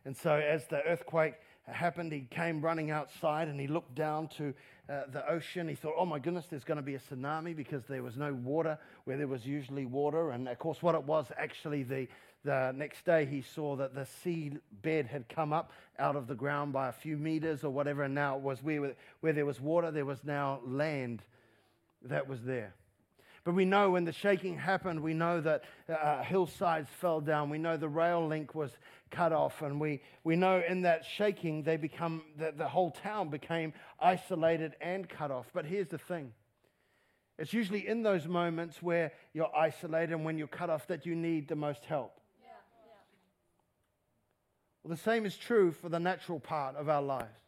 And 0.05 0.15
so, 0.15 0.35
as 0.35 0.65
the 0.65 0.81
earthquake 0.83 1.35
happened, 1.65 2.11
he 2.11 2.27
came 2.29 2.61
running 2.61 2.91
outside 2.91 3.47
and 3.47 3.59
he 3.59 3.67
looked 3.67 3.95
down 3.95 4.27
to 4.37 4.53
uh, 4.89 5.03
the 5.11 5.27
ocean. 5.29 5.67
He 5.67 5.75
thought, 5.75 5.93
oh 5.97 6.05
my 6.05 6.19
goodness, 6.19 6.45
there's 6.49 6.65
going 6.65 6.77
to 6.77 6.83
be 6.83 6.95
a 6.95 6.99
tsunami 6.99 7.55
because 7.55 7.85
there 7.85 8.03
was 8.03 8.17
no 8.17 8.33
water 8.33 8.77
where 9.05 9.17
there 9.17 9.27
was 9.27 9.45
usually 9.45 9.85
water. 9.85 10.31
And 10.31 10.47
of 10.49 10.59
course, 10.59 10.83
what 10.83 10.95
it 10.95 11.03
was 11.03 11.27
actually, 11.37 11.83
the, 11.83 12.07
the 12.43 12.73
next 12.75 13.05
day 13.05 13.25
he 13.25 13.41
saw 13.41 13.77
that 13.77 13.95
the 13.95 14.05
sea 14.05 14.51
bed 14.81 15.07
had 15.07 15.29
come 15.29 15.53
up 15.53 15.71
out 15.99 16.17
of 16.17 16.27
the 16.27 16.35
ground 16.35 16.73
by 16.73 16.89
a 16.89 16.91
few 16.91 17.15
meters 17.15 17.63
or 17.63 17.69
whatever. 17.69 18.03
And 18.03 18.13
now 18.13 18.35
it 18.35 18.41
was 18.41 18.61
where, 18.61 18.93
where 19.21 19.33
there 19.33 19.45
was 19.45 19.61
water, 19.61 19.89
there 19.89 20.05
was 20.05 20.19
now 20.25 20.59
land 20.65 21.21
that 22.03 22.27
was 22.27 22.41
there. 22.43 22.73
But 23.43 23.55
we 23.55 23.65
know 23.65 23.91
when 23.91 24.05
the 24.05 24.13
shaking 24.13 24.57
happened, 24.57 25.01
we 25.01 25.13
know 25.13 25.41
that 25.41 25.63
uh, 25.89 26.23
hillsides 26.23 26.89
fell 27.01 27.19
down. 27.19 27.49
We 27.49 27.57
know 27.57 27.75
the 27.75 27.89
rail 27.89 28.25
link 28.25 28.55
was 28.55 28.71
cut 29.11 29.33
off. 29.33 29.61
And 29.61 29.81
we, 29.81 30.01
we 30.23 30.37
know 30.37 30.63
in 30.65 30.83
that 30.83 31.03
shaking, 31.05 31.63
they 31.63 31.75
become, 31.75 32.23
the, 32.37 32.53
the 32.55 32.67
whole 32.67 32.91
town 32.91 33.29
became 33.29 33.73
isolated 33.99 34.75
and 34.79 35.09
cut 35.09 35.29
off. 35.29 35.47
But 35.53 35.65
here's 35.65 35.89
the 35.89 35.97
thing 35.97 36.31
it's 37.37 37.51
usually 37.51 37.87
in 37.87 38.03
those 38.03 38.27
moments 38.27 38.81
where 38.81 39.11
you're 39.33 39.53
isolated 39.55 40.13
and 40.13 40.23
when 40.23 40.37
you're 40.37 40.47
cut 40.47 40.69
off 40.69 40.87
that 40.87 41.05
you 41.05 41.15
need 41.15 41.47
the 41.47 41.55
most 41.55 41.83
help. 41.83 42.19
Yeah, 42.41 42.49
yeah. 42.85 42.93
Well, 44.83 44.95
the 44.95 45.01
same 45.01 45.25
is 45.25 45.35
true 45.35 45.71
for 45.71 45.89
the 45.89 45.99
natural 45.99 46.39
part 46.39 46.75
of 46.75 46.87
our 46.87 47.01
lives. 47.01 47.42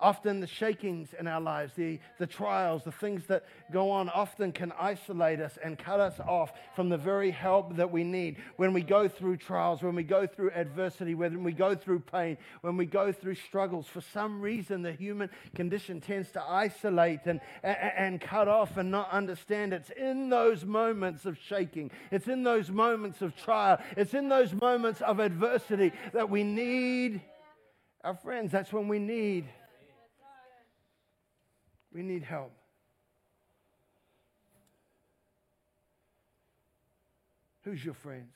Often 0.00 0.40
the 0.40 0.46
shakings 0.46 1.14
in 1.18 1.26
our 1.26 1.40
lives, 1.40 1.74
the, 1.74 1.98
the 2.18 2.26
trials, 2.26 2.84
the 2.84 2.92
things 2.92 3.26
that 3.26 3.44
go 3.70 3.90
on, 3.90 4.08
often 4.08 4.50
can 4.50 4.72
isolate 4.72 5.40
us 5.40 5.58
and 5.62 5.78
cut 5.78 6.00
us 6.00 6.18
off 6.20 6.52
from 6.74 6.88
the 6.88 6.96
very 6.96 7.30
help 7.30 7.76
that 7.76 7.90
we 7.90 8.02
need. 8.02 8.38
When 8.56 8.72
we 8.72 8.80
go 8.80 9.08
through 9.08 9.36
trials, 9.36 9.82
when 9.82 9.94
we 9.94 10.02
go 10.02 10.26
through 10.26 10.52
adversity, 10.52 11.14
when 11.14 11.44
we 11.44 11.52
go 11.52 11.74
through 11.74 12.00
pain, 12.00 12.38
when 12.62 12.78
we 12.78 12.86
go 12.86 13.12
through 13.12 13.34
struggles, 13.34 13.86
for 13.86 14.00
some 14.00 14.40
reason 14.40 14.80
the 14.80 14.92
human 14.92 15.28
condition 15.54 16.00
tends 16.00 16.30
to 16.32 16.42
isolate 16.42 17.20
and, 17.26 17.40
and, 17.62 17.76
and 17.96 18.20
cut 18.22 18.48
off 18.48 18.78
and 18.78 18.90
not 18.90 19.10
understand. 19.10 19.74
It's 19.74 19.90
in 19.90 20.30
those 20.30 20.64
moments 20.64 21.26
of 21.26 21.36
shaking, 21.38 21.90
it's 22.10 22.26
in 22.26 22.42
those 22.42 22.70
moments 22.70 23.20
of 23.20 23.36
trial, 23.36 23.78
it's 23.98 24.14
in 24.14 24.30
those 24.30 24.54
moments 24.54 25.02
of 25.02 25.20
adversity 25.20 25.92
that 26.14 26.30
we 26.30 26.42
need 26.42 27.20
our 28.02 28.14
friends. 28.14 28.50
That's 28.50 28.72
when 28.72 28.88
we 28.88 28.98
need 28.98 29.46
we 31.92 32.02
need 32.02 32.22
help. 32.22 32.52
Who's 37.64 37.84
your 37.84 37.94
friends? 37.94 38.34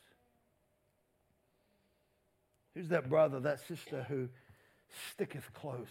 Who's 2.75 2.89
that 2.89 3.09
brother, 3.09 3.41
that 3.41 3.61
sister 3.67 4.05
who 4.09 4.29
sticketh 5.11 5.53
close 5.55 5.89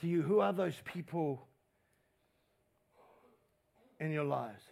to 0.00 0.06
you? 0.06 0.22
Who 0.22 0.40
are 0.40 0.52
those 0.52 0.80
people 0.84 1.46
in 3.98 4.12
your 4.12 4.24
lives? 4.24 4.62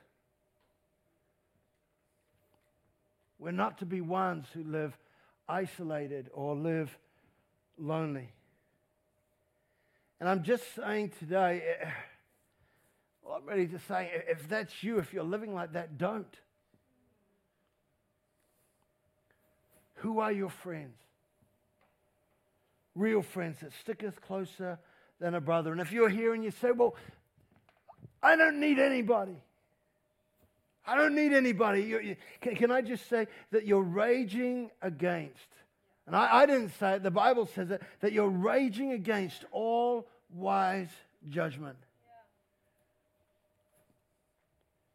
We're 3.39 3.51
not 3.51 3.79
to 3.79 3.87
be 3.87 4.01
ones 4.01 4.47
who 4.53 4.65
live 4.65 4.97
isolated 5.49 6.31
or 6.33 6.57
live 6.57 6.97
lonely. 7.77 8.33
And 10.21 10.29
I'm 10.29 10.43
just 10.43 10.65
saying 10.75 11.13
today, 11.19 11.63
eh, 11.81 11.91
I'm 13.33 13.47
ready 13.47 13.67
to 13.69 13.79
say, 13.81 14.11
if 14.29 14.49
that's 14.49 14.83
you, 14.83 14.99
if 14.99 15.13
you're 15.13 15.23
living 15.23 15.55
like 15.55 15.75
that, 15.75 15.99
don't. 15.99 16.35
Who 19.97 20.21
are 20.21 20.33
your 20.33 20.49
friends? 20.49 20.97
Real 22.95 23.23
friends 23.23 23.61
that 23.61 23.73
sticketh 23.81 24.21
closer 24.23 24.79
than 25.21 25.35
a 25.35 25.41
brother. 25.41 25.73
And 25.73 25.81
if 25.81 25.93
you're 25.93 26.09
here 26.09 26.35
and 26.35 26.43
you 26.43 26.51
say, 26.51 26.71
well, 26.73 26.97
I 28.23 28.35
don't 28.35 28.61
need 28.61 28.79
anybody. 28.79 29.43
I 30.87 30.97
don't 30.97 31.15
need 31.15 31.33
anybody. 31.33 31.83
You, 31.83 32.01
you, 32.01 32.17
can, 32.41 32.57
can, 32.57 32.71
I 32.71 32.81
just 32.81 33.09
say 33.09 33.27
that 33.51 33.67
you're 33.67 33.83
raging 33.83 34.71
against 34.81 35.37
and 36.09 36.16
I, 36.16 36.38
I 36.38 36.47
didn't 36.47 36.71
say 36.81 36.94
it, 36.94 37.03
the 37.03 37.11
Bible 37.11 37.47
says 37.55 37.71
it, 37.71 37.83
that 38.01 38.12
you're 38.12 38.31
raging 38.31 38.92
against 38.92 39.44
all 39.53 40.09
wise 40.33 40.88
judgment. 41.29 41.77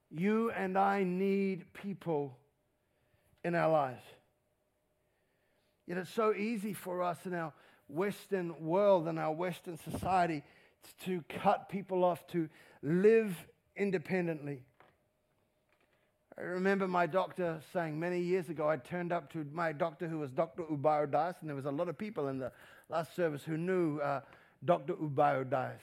You 0.10 0.50
and 0.50 0.76
I 0.76 1.04
need 1.04 1.72
people 1.74 2.36
in 3.44 3.54
our 3.54 3.72
lives. 3.72 4.02
Yet 5.86 6.00
it's 6.00 6.10
so 6.10 6.34
easy 6.34 6.74
for 6.74 7.04
us 7.04 7.20
in 7.26 7.36
our 7.36 7.54
Western 7.88 8.66
world 8.66 9.08
and 9.08 9.20
our 9.20 9.34
Western 9.34 9.78
society 9.78 10.42
to 11.06 11.24
cut 11.30 11.70
people 11.70 12.04
off, 12.04 12.26
to 12.28 12.50
live 12.82 13.36
independently. 13.76 14.64
I 16.36 16.42
remember 16.42 16.88
my 16.88 17.06
doctor 17.06 17.60
saying 17.74 18.00
many 18.00 18.20
years 18.20 18.50
ago, 18.50 18.68
I 18.68 18.78
turned 18.78 19.12
up 19.12 19.32
to 19.34 19.46
my 19.54 19.72
doctor 19.72 20.08
who 20.08 20.18
was 20.18 20.32
Dr. 20.32 20.64
Ubayo 20.64 21.10
Das, 21.10 21.36
and 21.42 21.50
there 21.50 21.56
was 21.56 21.66
a 21.66 21.72
lot 21.72 21.90
of 21.90 21.98
people 21.98 22.28
in 22.30 22.40
the 22.40 22.52
last 22.90 23.16
service 23.16 23.44
who 23.44 23.56
knew 23.56 24.00
uh, 24.00 24.22
Dr. 24.66 24.94
Ubayo 24.94 25.48
Das. 25.48 25.80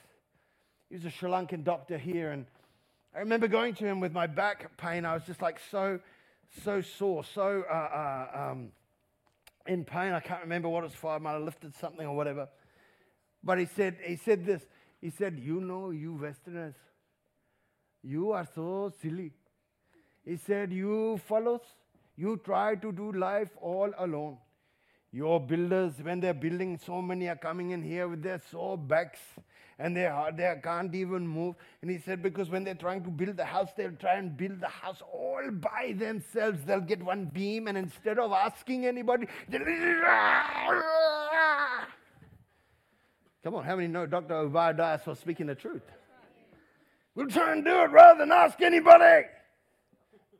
He 0.88 0.96
was 0.96 1.04
a 1.04 1.10
Sri 1.10 1.30
Lankan 1.30 1.62
doctor 1.62 1.96
here, 1.96 2.32
and 2.32 2.46
I 3.14 3.20
remember 3.20 3.46
going 3.46 3.74
to 3.74 3.84
him 3.84 4.00
with 4.00 4.12
my 4.12 4.26
back 4.26 4.76
pain. 4.76 5.04
I 5.04 5.14
was 5.14 5.22
just 5.24 5.40
like 5.40 5.60
so, 5.70 6.00
so 6.64 6.80
sore, 6.80 7.22
so 7.22 7.62
uh, 7.70 7.72
uh, 7.72 8.50
um, 8.50 8.72
in 9.68 9.84
pain. 9.84 10.12
I 10.12 10.20
can't 10.20 10.42
remember 10.42 10.68
what 10.68 10.82
it 10.82 10.88
was 10.88 10.94
for. 10.94 11.12
I 11.12 11.18
might 11.18 11.34
have 11.34 11.42
lifted 11.42 11.76
something 11.76 12.04
or 12.04 12.16
whatever. 12.16 12.48
But 13.44 13.58
he 13.60 13.66
said, 13.66 13.98
he 14.04 14.16
said 14.16 14.44
this. 14.44 14.62
He 15.00 15.10
said, 15.10 15.38
You 15.38 15.60
know, 15.60 15.90
you 15.90 16.14
Westerners, 16.14 16.74
you 18.02 18.32
are 18.32 18.48
so 18.52 18.92
silly. 19.00 19.32
He 20.24 20.36
said, 20.36 20.72
You 20.72 21.20
fellows, 21.28 21.62
you 22.16 22.40
try 22.44 22.74
to 22.76 22.92
do 22.92 23.12
life 23.12 23.50
all 23.60 23.90
alone. 23.98 24.38
Your 25.12 25.40
builders, 25.40 25.94
when 26.00 26.20
they're 26.20 26.34
building, 26.34 26.78
so 26.84 27.02
many 27.02 27.28
are 27.28 27.36
coming 27.36 27.70
in 27.70 27.82
here 27.82 28.06
with 28.06 28.22
their 28.22 28.40
sore 28.50 28.78
backs 28.78 29.18
and 29.80 29.96
they, 29.96 30.06
are, 30.06 30.30
they 30.30 30.54
can't 30.62 30.94
even 30.94 31.26
move. 31.26 31.56
And 31.80 31.90
he 31.90 31.98
said, 31.98 32.22
because 32.22 32.50
when 32.50 32.62
they're 32.64 32.74
trying 32.74 33.02
to 33.02 33.10
build 33.10 33.38
the 33.38 33.44
house, 33.44 33.70
they'll 33.76 33.92
try 33.92 34.16
and 34.16 34.36
build 34.36 34.60
the 34.60 34.68
house 34.68 35.02
all 35.12 35.50
by 35.50 35.94
themselves. 35.96 36.58
They'll 36.66 36.80
get 36.80 37.02
one 37.02 37.24
beam, 37.24 37.66
and 37.66 37.78
instead 37.78 38.18
of 38.18 38.30
asking 38.30 38.84
anybody, 38.84 39.26
Come 43.42 43.54
on, 43.54 43.64
how 43.64 43.74
many 43.74 43.88
know 43.88 44.04
Dr. 44.04 44.34
Obadiah 44.34 45.00
was 45.06 45.18
speaking 45.18 45.46
the 45.46 45.54
truth? 45.54 45.82
We'll 47.14 47.28
try 47.28 47.52
and 47.52 47.64
do 47.64 47.70
it 47.70 47.90
rather 47.90 48.18
than 48.18 48.32
ask 48.32 48.60
anybody 48.60 49.24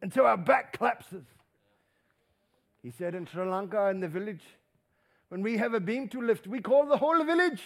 until 0.03 0.27
our 0.27 0.37
back 0.37 0.79
collapses. 0.79 1.25
He 2.83 2.91
said 2.91 3.15
in 3.15 3.27
Sri 3.27 3.45
Lanka, 3.45 3.89
in 3.89 4.01
the 4.01 4.09
village, 4.09 4.43
when 5.29 5.43
we 5.43 5.59
have 5.59 5.75
a 5.75 5.81
beam 5.81 6.09
to 6.09 6.21
lift, 6.21 6.47
we 6.47 6.61
call 6.61 6.87
the 6.87 6.97
whole 6.97 7.23
village. 7.25 7.63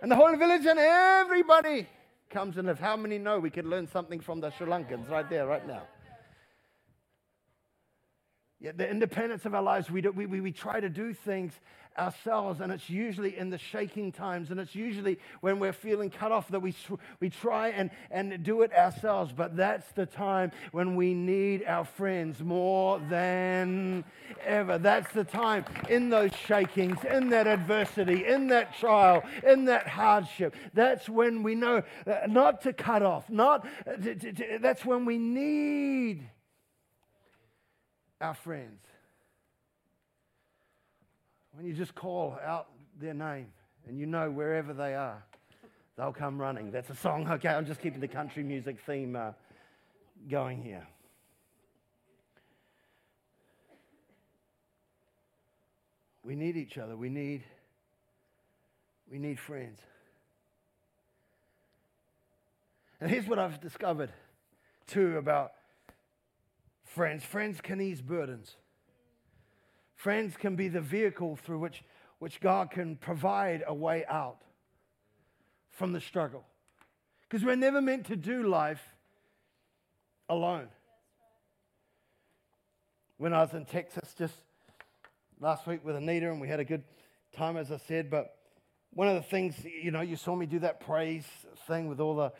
And 0.00 0.10
the 0.10 0.16
whole 0.16 0.36
village 0.36 0.64
and 0.64 0.78
everybody 0.78 1.88
comes 2.30 2.56
and 2.56 2.68
lifts. 2.68 2.80
How 2.80 2.96
many 2.96 3.18
know 3.18 3.40
we 3.40 3.50
can 3.50 3.68
learn 3.68 3.88
something 3.88 4.20
from 4.20 4.40
the 4.40 4.50
Sri 4.50 4.66
Lankans 4.66 5.10
right 5.10 5.28
there, 5.28 5.46
right 5.46 5.66
now? 5.66 5.82
Yet 8.60 8.78
the 8.78 8.88
independence 8.88 9.44
of 9.44 9.54
our 9.54 9.62
lives, 9.62 9.90
we, 9.90 10.00
do, 10.00 10.12
we, 10.12 10.26
we, 10.26 10.40
we 10.40 10.52
try 10.52 10.80
to 10.80 10.88
do 10.88 11.14
things 11.14 11.52
ourselves, 11.98 12.60
and 12.60 12.72
it's 12.72 12.88
usually 12.88 13.36
in 13.36 13.50
the 13.50 13.58
shaking 13.58 14.12
times, 14.12 14.50
and 14.50 14.60
it's 14.60 14.74
usually 14.74 15.18
when 15.40 15.58
we're 15.58 15.72
feeling 15.72 16.10
cut 16.10 16.32
off 16.32 16.48
that 16.48 16.60
we, 16.60 16.74
we 17.20 17.28
try 17.28 17.68
and, 17.68 17.90
and 18.10 18.42
do 18.42 18.62
it 18.62 18.72
ourselves. 18.72 19.32
But 19.32 19.56
that's 19.56 19.90
the 19.92 20.06
time 20.06 20.52
when 20.72 20.96
we 20.96 21.14
need 21.14 21.64
our 21.66 21.84
friends 21.84 22.40
more 22.40 23.00
than 23.10 24.04
ever. 24.44 24.78
That's 24.78 25.12
the 25.12 25.24
time 25.24 25.64
in 25.88 26.10
those 26.10 26.30
shakings, 26.46 26.98
in 27.04 27.30
that 27.30 27.46
adversity, 27.46 28.26
in 28.26 28.48
that 28.48 28.76
trial, 28.78 29.22
in 29.46 29.66
that 29.66 29.88
hardship. 29.88 30.54
That's 30.74 31.08
when 31.08 31.42
we 31.42 31.54
know 31.54 31.82
uh, 32.06 32.14
not 32.28 32.62
to 32.62 32.72
cut 32.72 33.02
off, 33.02 33.28
not 33.28 33.66
uh, 33.86 33.96
to, 33.96 34.58
that's 34.60 34.84
when 34.84 35.04
we 35.04 35.18
need 35.18 36.28
our 38.20 38.34
friends. 38.34 38.87
When 41.58 41.66
you 41.66 41.72
just 41.72 41.96
call 41.96 42.38
out 42.46 42.68
their 43.00 43.14
name 43.14 43.48
and 43.88 43.98
you 43.98 44.06
know 44.06 44.30
wherever 44.30 44.72
they 44.72 44.94
are, 44.94 45.24
they'll 45.96 46.12
come 46.12 46.40
running. 46.40 46.70
That's 46.70 46.88
a 46.88 46.94
song. 46.94 47.26
Okay, 47.32 47.48
I'm 47.48 47.66
just 47.66 47.82
keeping 47.82 47.98
the 47.98 48.06
country 48.06 48.44
music 48.44 48.76
theme 48.86 49.16
uh, 49.16 49.32
going 50.30 50.62
here. 50.62 50.86
We 56.22 56.36
need 56.36 56.56
each 56.56 56.78
other. 56.78 56.96
We 56.96 57.08
need, 57.08 57.42
we 59.10 59.18
need 59.18 59.40
friends. 59.40 59.80
And 63.00 63.10
here's 63.10 63.26
what 63.26 63.40
I've 63.40 63.60
discovered 63.60 64.12
too 64.86 65.16
about 65.16 65.54
friends. 66.84 67.24
Friends 67.24 67.60
can 67.60 67.80
ease 67.80 68.00
burdens. 68.00 68.54
Friends 69.98 70.36
can 70.36 70.54
be 70.54 70.68
the 70.68 70.80
vehicle 70.80 71.34
through 71.34 71.58
which, 71.58 71.82
which 72.20 72.40
God 72.40 72.70
can 72.70 72.94
provide 72.94 73.64
a 73.66 73.74
way 73.74 74.04
out 74.08 74.42
from 75.72 75.92
the 75.92 76.00
struggle. 76.00 76.46
Because 77.22 77.44
we're 77.44 77.56
never 77.56 77.82
meant 77.82 78.06
to 78.06 78.14
do 78.14 78.44
life 78.44 78.80
alone. 80.28 80.68
When 83.16 83.32
I 83.32 83.40
was 83.40 83.52
in 83.54 83.64
Texas 83.64 84.14
just 84.16 84.34
last 85.40 85.66
week 85.66 85.84
with 85.84 85.96
Anita, 85.96 86.30
and 86.30 86.40
we 86.40 86.46
had 86.46 86.60
a 86.60 86.64
good 86.64 86.84
time, 87.36 87.56
as 87.56 87.72
I 87.72 87.78
said, 87.78 88.08
but 88.08 88.36
one 88.94 89.08
of 89.08 89.16
the 89.16 89.28
things, 89.28 89.56
you 89.64 89.90
know, 89.90 90.00
you 90.00 90.14
saw 90.14 90.36
me 90.36 90.46
do 90.46 90.60
that 90.60 90.78
praise 90.78 91.26
thing 91.66 91.88
with 91.88 91.98
all 91.98 92.14
the 92.14 92.32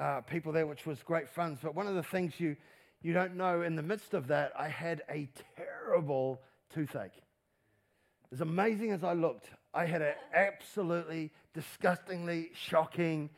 uh, 0.00 0.20
people 0.20 0.52
there, 0.52 0.68
which 0.68 0.86
was 0.86 1.02
great 1.02 1.28
fun. 1.28 1.58
But 1.60 1.74
one 1.74 1.88
of 1.88 1.96
the 1.96 2.04
things 2.04 2.38
you, 2.38 2.54
you 3.02 3.12
don't 3.12 3.34
know, 3.34 3.62
in 3.62 3.74
the 3.74 3.82
midst 3.82 4.14
of 4.14 4.28
that, 4.28 4.52
I 4.56 4.68
had 4.68 5.02
a 5.10 5.28
terrible 5.56 6.40
toothache. 6.72 7.22
As 8.32 8.40
amazing 8.40 8.92
as 8.92 9.04
I 9.04 9.12
looked, 9.12 9.50
I 9.74 9.84
had 9.84 10.02
an 10.02 10.14
absolutely 10.34 11.30
disgustingly 11.54 12.50
shocking 12.54 13.30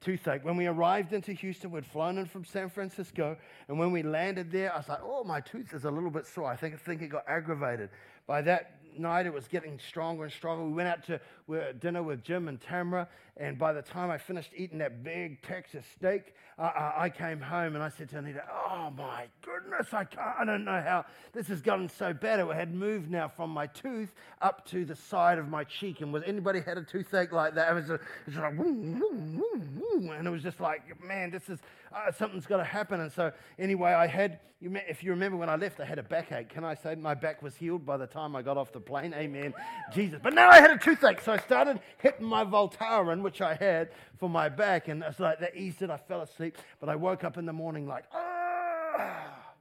toothache. 0.00 0.44
When 0.44 0.56
we 0.56 0.66
arrived 0.66 1.12
into 1.12 1.32
Houston, 1.32 1.70
we'd 1.70 1.86
flown 1.86 2.18
in 2.18 2.26
from 2.26 2.44
San 2.44 2.68
Francisco, 2.68 3.36
and 3.68 3.78
when 3.78 3.92
we 3.92 4.02
landed 4.02 4.50
there, 4.50 4.72
I 4.72 4.78
was 4.78 4.88
like, 4.88 5.00
oh, 5.02 5.24
my 5.24 5.40
tooth 5.40 5.72
is 5.72 5.84
a 5.84 5.90
little 5.90 6.10
bit 6.10 6.26
sore. 6.26 6.50
I 6.50 6.56
think, 6.56 6.74
I 6.74 6.78
think 6.78 7.02
it 7.02 7.08
got 7.08 7.24
aggravated. 7.28 7.90
By 8.26 8.42
that 8.42 8.80
night, 8.98 9.26
it 9.26 9.32
was 9.32 9.46
getting 9.46 9.78
stronger 9.78 10.24
and 10.24 10.32
stronger. 10.32 10.64
We 10.64 10.72
went 10.72 10.88
out 10.88 11.04
to 11.06 11.72
dinner 11.74 12.02
with 12.02 12.24
Jim 12.24 12.48
and 12.48 12.60
Tamara, 12.60 13.08
and 13.40 13.58
by 13.58 13.72
the 13.72 13.80
time 13.80 14.10
I 14.10 14.18
finished 14.18 14.50
eating 14.54 14.78
that 14.78 15.02
big 15.02 15.40
Texas 15.40 15.86
steak, 15.96 16.34
I, 16.58 16.92
I 16.98 17.08
came 17.08 17.40
home 17.40 17.74
and 17.74 17.82
I 17.82 17.88
said 17.88 18.10
to 18.10 18.18
Anita, 18.18 18.42
Oh 18.52 18.92
my 18.94 19.28
goodness, 19.40 19.94
I, 19.94 20.04
can't, 20.04 20.36
I 20.40 20.44
don't 20.44 20.66
know 20.66 20.78
how 20.82 21.06
this 21.32 21.48
has 21.48 21.62
gotten 21.62 21.88
so 21.88 22.12
bad. 22.12 22.38
It 22.38 22.46
had 22.54 22.74
moved 22.74 23.10
now 23.10 23.28
from 23.28 23.48
my 23.48 23.66
tooth 23.68 24.12
up 24.42 24.66
to 24.66 24.84
the 24.84 24.94
side 24.94 25.38
of 25.38 25.48
my 25.48 25.64
cheek. 25.64 26.02
And 26.02 26.12
was 26.12 26.22
anybody 26.26 26.60
had 26.60 26.76
a 26.76 26.82
toothache 26.82 27.32
like 27.32 27.54
that? 27.54 27.70
It 27.70 27.74
was, 27.74 27.86
just, 27.86 28.36
like, 28.36 28.58
and 28.58 30.26
it 30.26 30.30
was 30.30 30.42
just 30.42 30.60
like, 30.60 31.02
man, 31.02 31.30
this 31.30 31.48
is 31.48 31.60
uh, 31.94 32.12
something's 32.12 32.46
got 32.46 32.58
to 32.58 32.64
happen. 32.64 33.00
And 33.00 33.10
so, 33.10 33.32
anyway, 33.58 33.92
I 33.92 34.06
had, 34.06 34.38
if 34.60 35.02
you 35.02 35.10
remember 35.10 35.36
when 35.36 35.48
I 35.48 35.56
left, 35.56 35.80
I 35.80 35.84
had 35.84 35.98
a 35.98 36.02
backache. 36.02 36.48
Can 36.50 36.64
I 36.64 36.74
say 36.74 36.94
my 36.94 37.14
back 37.14 37.42
was 37.42 37.56
healed 37.56 37.84
by 37.84 37.96
the 37.96 38.06
time 38.06 38.36
I 38.36 38.42
got 38.42 38.56
off 38.56 38.72
the 38.72 38.80
plane? 38.80 39.14
Amen. 39.14 39.54
Jesus. 39.92 40.20
But 40.22 40.34
now 40.34 40.50
I 40.50 40.60
had 40.60 40.70
a 40.70 40.78
toothache. 40.78 41.20
So 41.22 41.32
I 41.32 41.38
started 41.38 41.80
hitting 41.98 42.26
my 42.26 42.44
Voltaren, 42.44 43.22
which 43.30 43.40
I 43.40 43.54
had 43.54 43.90
for 44.18 44.28
my 44.28 44.48
back. 44.48 44.88
And 44.88 45.04
it's 45.04 45.20
like 45.20 45.38
that 45.38 45.54
eased 45.56 45.82
it. 45.82 45.90
I 45.90 45.96
fell 45.96 46.22
asleep. 46.22 46.58
But 46.80 46.88
I 46.88 46.96
woke 46.96 47.22
up 47.22 47.38
in 47.38 47.46
the 47.46 47.52
morning 47.52 47.86
like, 47.86 48.04
ah. 48.12 49.54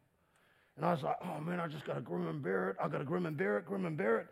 And 0.76 0.86
I 0.86 0.92
was 0.92 1.04
like, 1.04 1.18
oh 1.22 1.40
man, 1.40 1.60
I 1.60 1.68
just 1.68 1.86
got 1.86 1.96
to 1.96 2.02
grim 2.02 2.28
and 2.28 2.42
bear 2.42 2.72
it. 2.72 2.78
I 2.84 2.88
got 2.88 2.98
to 2.98 3.04
grim 3.04 3.28
and 3.28 3.38
bear 3.38 3.60
it, 3.60 3.66
grim 3.66 3.86
and 3.86 3.96
bear 3.96 4.22
it. 4.22 4.28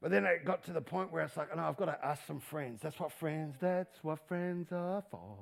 But 0.00 0.10
then 0.10 0.24
it 0.24 0.46
got 0.46 0.64
to 0.64 0.72
the 0.72 0.80
point 0.80 1.12
where 1.12 1.22
it's 1.22 1.36
like, 1.36 1.54
no, 1.54 1.64
I've 1.64 1.76
got 1.76 1.86
to 1.86 1.98
ask 2.02 2.26
some 2.26 2.40
friends. 2.40 2.80
That's 2.82 2.98
what 2.98 3.12
friends, 3.12 3.56
that's 3.60 4.02
what 4.02 4.26
friends 4.26 4.72
are 4.72 5.04
for. 5.10 5.36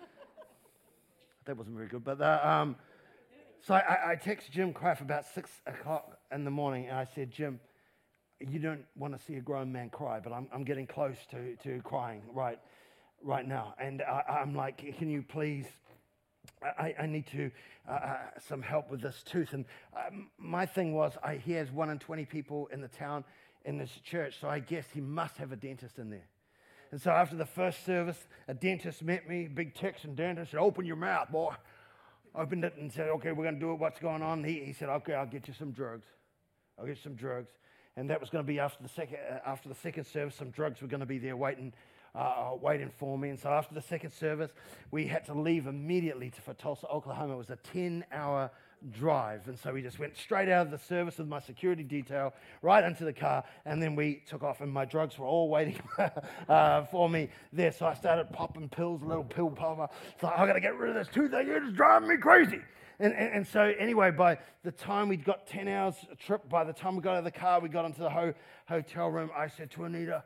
that 1.44 1.58
wasn't 1.58 1.76
very 1.76 1.88
good, 1.88 2.04
but 2.04 2.22
uh, 2.22 2.40
um, 2.42 2.76
so 3.66 3.74
I, 3.74 4.12
I 4.12 4.14
text 4.14 4.50
Jim 4.50 4.72
Graff 4.72 5.02
about 5.02 5.26
six 5.34 5.50
o'clock 5.66 6.18
in 6.32 6.44
the 6.44 6.50
morning, 6.50 6.86
and 6.86 6.96
I 6.96 7.04
said, 7.04 7.30
Jim, 7.30 7.60
you 8.40 8.58
don't 8.58 8.84
want 8.96 9.18
to 9.18 9.24
see 9.24 9.34
a 9.34 9.40
grown 9.40 9.72
man 9.72 9.90
cry, 9.90 10.20
but 10.20 10.32
I'm, 10.32 10.48
I'm 10.52 10.64
getting 10.64 10.86
close 10.86 11.16
to, 11.30 11.56
to 11.56 11.80
crying 11.82 12.22
right, 12.32 12.58
right 13.22 13.46
now. 13.46 13.74
And 13.80 14.02
I, 14.02 14.42
am 14.42 14.54
like, 14.54 14.78
can 14.98 15.10
you 15.10 15.22
please? 15.22 15.66
I, 16.62 16.94
I 16.98 17.06
need 17.06 17.26
to 17.28 17.50
uh, 17.88 17.92
uh, 17.92 18.16
some 18.48 18.62
help 18.62 18.90
with 18.90 19.00
this 19.00 19.22
tooth. 19.24 19.52
And 19.52 19.64
uh, 19.96 20.10
my 20.38 20.66
thing 20.66 20.94
was, 20.94 21.12
I, 21.22 21.36
he 21.36 21.52
has 21.52 21.70
one 21.70 21.90
in 21.90 21.98
20 21.98 22.24
people 22.26 22.68
in 22.72 22.80
the 22.80 22.88
town 22.88 23.24
in 23.64 23.76
this 23.76 23.90
church, 24.04 24.36
so 24.40 24.48
I 24.48 24.60
guess 24.60 24.84
he 24.92 25.00
must 25.00 25.36
have 25.36 25.52
a 25.52 25.56
dentist 25.56 25.98
in 25.98 26.10
there. 26.10 26.26
And 26.90 27.00
so 27.00 27.10
after 27.10 27.36
the 27.36 27.44
first 27.44 27.84
service, 27.84 28.16
a 28.46 28.54
dentist 28.54 29.02
met 29.02 29.28
me, 29.28 29.46
big 29.46 29.74
Texan 29.74 30.14
dentist, 30.14 30.52
said, 30.52 30.60
Open 30.60 30.86
your 30.86 30.96
mouth, 30.96 31.30
boy. 31.30 31.54
Opened 32.34 32.64
it 32.64 32.76
and 32.78 32.90
said, 32.90 33.08
Okay, 33.08 33.32
we're 33.32 33.44
going 33.44 33.56
to 33.56 33.60
do 33.60 33.72
it. 33.72 33.78
What's 33.78 33.98
going 33.98 34.22
on? 34.22 34.42
He, 34.42 34.60
he 34.64 34.72
said, 34.72 34.88
Okay, 34.88 35.12
I'll 35.12 35.26
get 35.26 35.48
you 35.48 35.54
some 35.54 35.72
drugs. 35.72 36.06
I'll 36.78 36.86
get 36.86 36.96
you 36.96 37.02
some 37.02 37.14
drugs. 37.14 37.50
And 37.98 38.08
that 38.10 38.20
was 38.20 38.30
going 38.30 38.44
to 38.44 38.46
be 38.46 38.60
after 38.60 38.80
the 38.80 38.88
second, 38.88 39.18
uh, 39.28 39.40
after 39.44 39.68
the 39.68 39.74
second 39.74 40.04
service. 40.04 40.36
Some 40.36 40.50
drugs 40.50 40.80
were 40.80 40.86
going 40.86 41.00
to 41.00 41.06
be 41.06 41.18
there 41.18 41.36
waiting, 41.36 41.72
uh, 42.14 42.52
waiting 42.60 42.90
for 42.96 43.18
me. 43.18 43.30
And 43.30 43.38
so 43.40 43.48
after 43.48 43.74
the 43.74 43.82
second 43.82 44.12
service, 44.12 44.52
we 44.92 45.08
had 45.08 45.24
to 45.24 45.34
leave 45.34 45.66
immediately 45.66 46.30
to, 46.30 46.40
for 46.40 46.54
Tulsa, 46.54 46.86
Oklahoma. 46.86 47.34
It 47.34 47.38
was 47.38 47.50
a 47.50 47.56
10 47.56 48.04
hour 48.12 48.52
drive. 48.92 49.48
And 49.48 49.58
so 49.58 49.72
we 49.72 49.82
just 49.82 49.98
went 49.98 50.16
straight 50.16 50.48
out 50.48 50.66
of 50.66 50.70
the 50.70 50.78
service 50.78 51.18
with 51.18 51.26
my 51.26 51.40
security 51.40 51.82
detail 51.82 52.34
right 52.62 52.84
into 52.84 53.04
the 53.04 53.12
car, 53.12 53.42
and 53.64 53.82
then 53.82 53.96
we 53.96 54.22
took 54.28 54.44
off, 54.44 54.60
and 54.60 54.72
my 54.72 54.84
drugs 54.84 55.18
were 55.18 55.26
all 55.26 55.48
waiting 55.48 55.80
uh, 56.48 56.84
for 56.84 57.10
me 57.10 57.30
there. 57.52 57.72
So 57.72 57.84
I 57.84 57.94
started 57.94 58.30
popping 58.32 58.68
pills, 58.68 59.02
a 59.02 59.06
little 59.06 59.24
pill 59.24 59.50
popper. 59.50 59.88
So 60.20 60.28
I 60.28 60.46
got 60.46 60.52
to 60.52 60.60
get 60.60 60.76
rid 60.76 60.90
of 60.90 61.04
this 61.04 61.12
toothache. 61.12 61.48
It's 61.48 61.76
driving 61.76 62.08
me 62.08 62.16
crazy. 62.16 62.60
And, 63.00 63.14
and, 63.14 63.32
and, 63.32 63.46
so, 63.46 63.72
anyway, 63.78 64.10
by 64.10 64.38
the 64.64 64.72
time 64.72 65.08
we'd 65.08 65.24
got 65.24 65.46
10 65.46 65.68
hours 65.68 65.94
trip, 66.18 66.48
by 66.48 66.64
the 66.64 66.72
time 66.72 66.96
we 66.96 67.02
got 67.02 67.12
out 67.12 67.18
of 67.18 67.24
the 67.24 67.30
car, 67.30 67.60
we 67.60 67.68
got 67.68 67.84
into 67.84 68.00
the 68.00 68.10
ho- 68.10 68.34
hotel 68.66 69.08
room, 69.08 69.30
I 69.36 69.46
said 69.46 69.70
to 69.72 69.84
Anita, 69.84 70.24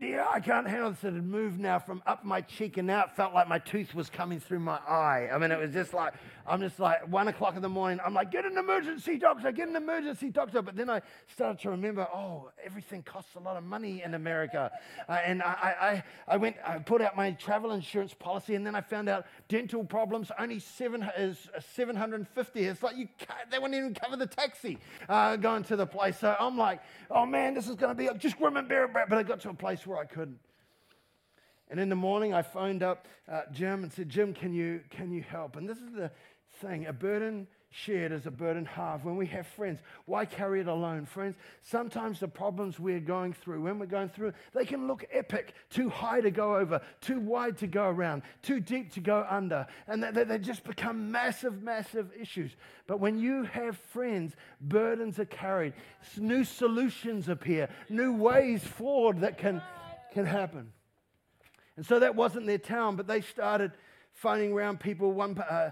yeah, 0.00 0.26
I 0.32 0.38
can't 0.38 0.68
handle 0.68 0.90
this. 0.90 1.02
It 1.02 1.14
had 1.14 1.24
moved 1.24 1.58
now 1.58 1.78
from 1.78 2.02
up 2.06 2.24
my 2.24 2.40
cheek, 2.40 2.76
and 2.76 2.86
now 2.86 3.04
it 3.04 3.16
felt 3.16 3.34
like 3.34 3.48
my 3.48 3.58
tooth 3.58 3.94
was 3.94 4.08
coming 4.08 4.38
through 4.38 4.60
my 4.60 4.76
eye. 4.76 5.28
I 5.32 5.38
mean, 5.38 5.50
it 5.50 5.58
was 5.58 5.72
just 5.72 5.92
like, 5.92 6.14
I'm 6.48 6.60
just 6.60 6.80
like, 6.80 7.06
one 7.08 7.28
o'clock 7.28 7.56
in 7.56 7.62
the 7.62 7.68
morning, 7.68 8.00
I'm 8.04 8.14
like, 8.14 8.30
get 8.30 8.44
an 8.44 8.56
emergency 8.56 9.18
doctor, 9.18 9.52
get 9.52 9.68
an 9.68 9.76
emergency 9.76 10.30
doctor. 10.30 10.62
But 10.62 10.76
then 10.76 10.88
I 10.88 11.02
started 11.34 11.60
to 11.62 11.70
remember, 11.70 12.08
oh, 12.12 12.50
everything 12.64 13.02
costs 13.02 13.34
a 13.36 13.40
lot 13.40 13.56
of 13.56 13.64
money 13.64 14.02
in 14.02 14.14
America. 14.14 14.70
Uh, 15.08 15.12
and 15.24 15.42
I, 15.42 16.02
I, 16.26 16.34
I 16.34 16.36
went, 16.38 16.56
I 16.66 16.78
put 16.78 17.02
out 17.02 17.16
my 17.16 17.32
travel 17.32 17.72
insurance 17.72 18.14
policy, 18.14 18.54
and 18.54 18.66
then 18.66 18.74
I 18.74 18.80
found 18.80 19.08
out 19.08 19.26
dental 19.48 19.84
problems 19.84 20.30
only 20.38 20.58
seven, 20.58 21.08
is 21.18 21.48
750 21.74 22.64
It's 22.64 22.82
like, 22.82 22.96
you 22.96 23.08
they 23.50 23.58
wouldn't 23.58 23.74
even 23.74 23.94
cover 23.94 24.16
the 24.16 24.26
taxi 24.26 24.78
uh, 25.08 25.36
going 25.36 25.64
to 25.64 25.76
the 25.76 25.86
place. 25.86 26.18
So 26.18 26.34
I'm 26.38 26.56
like, 26.56 26.80
oh 27.10 27.26
man, 27.26 27.54
this 27.54 27.68
is 27.68 27.76
going 27.76 27.94
to 27.94 28.12
be, 28.12 28.18
just 28.18 28.40
remember, 28.40 28.88
but 29.08 29.18
I 29.18 29.22
got 29.22 29.40
to 29.40 29.50
a 29.50 29.54
place 29.54 29.86
where 29.86 29.98
I 29.98 30.04
couldn't. 30.04 30.38
And 31.70 31.78
in 31.78 31.88
the 31.88 31.96
morning, 31.96 32.32
I 32.32 32.42
phoned 32.42 32.82
up 32.82 33.06
uh, 33.30 33.42
Jim 33.52 33.82
and 33.82 33.92
said, 33.92 34.08
Jim, 34.08 34.32
can 34.32 34.54
you, 34.54 34.80
can 34.90 35.12
you 35.12 35.22
help? 35.22 35.56
And 35.56 35.68
this 35.68 35.78
is 35.78 35.92
the 35.92 36.10
thing 36.60 36.86
a 36.86 36.92
burden 36.92 37.46
shared 37.70 38.12
is 38.12 38.26
a 38.26 38.30
burden 38.30 38.64
halved. 38.64 39.04
When 39.04 39.16
we 39.16 39.26
have 39.26 39.46
friends, 39.46 39.80
why 40.06 40.24
carry 40.24 40.60
it 40.60 40.68
alone? 40.68 41.04
Friends, 41.04 41.36
sometimes 41.62 42.18
the 42.18 42.28
problems 42.28 42.80
we're 42.80 43.00
going 43.00 43.34
through, 43.34 43.60
when 43.62 43.78
we're 43.78 43.86
going 43.86 44.08
through, 44.08 44.32
they 44.54 44.64
can 44.64 44.86
look 44.86 45.04
epic, 45.12 45.52
too 45.68 45.90
high 45.90 46.20
to 46.20 46.30
go 46.30 46.56
over, 46.56 46.80
too 47.00 47.20
wide 47.20 47.58
to 47.58 47.66
go 47.66 47.84
around, 47.84 48.22
too 48.42 48.60
deep 48.60 48.92
to 48.94 49.00
go 49.00 49.26
under. 49.28 49.66
And 49.86 50.02
they, 50.02 50.24
they 50.24 50.38
just 50.38 50.64
become 50.64 51.10
massive, 51.12 51.62
massive 51.62 52.10
issues. 52.18 52.52
But 52.86 53.00
when 53.00 53.18
you 53.18 53.44
have 53.44 53.76
friends, 53.76 54.34
burdens 54.60 55.18
are 55.18 55.26
carried, 55.26 55.74
new 56.16 56.44
solutions 56.44 57.28
appear, 57.28 57.68
new 57.90 58.14
ways 58.14 58.64
forward 58.64 59.20
that 59.20 59.36
can 59.38 59.62
can 60.12 60.24
happen. 60.24 60.72
And 61.76 61.86
so 61.86 62.00
that 62.00 62.16
wasn't 62.16 62.46
their 62.46 62.58
town, 62.58 62.96
but 62.96 63.06
they 63.06 63.20
started 63.20 63.72
phoning 64.20 64.52
around 64.52 64.80
people. 64.80 65.12
One, 65.12 65.38
uh, 65.38 65.70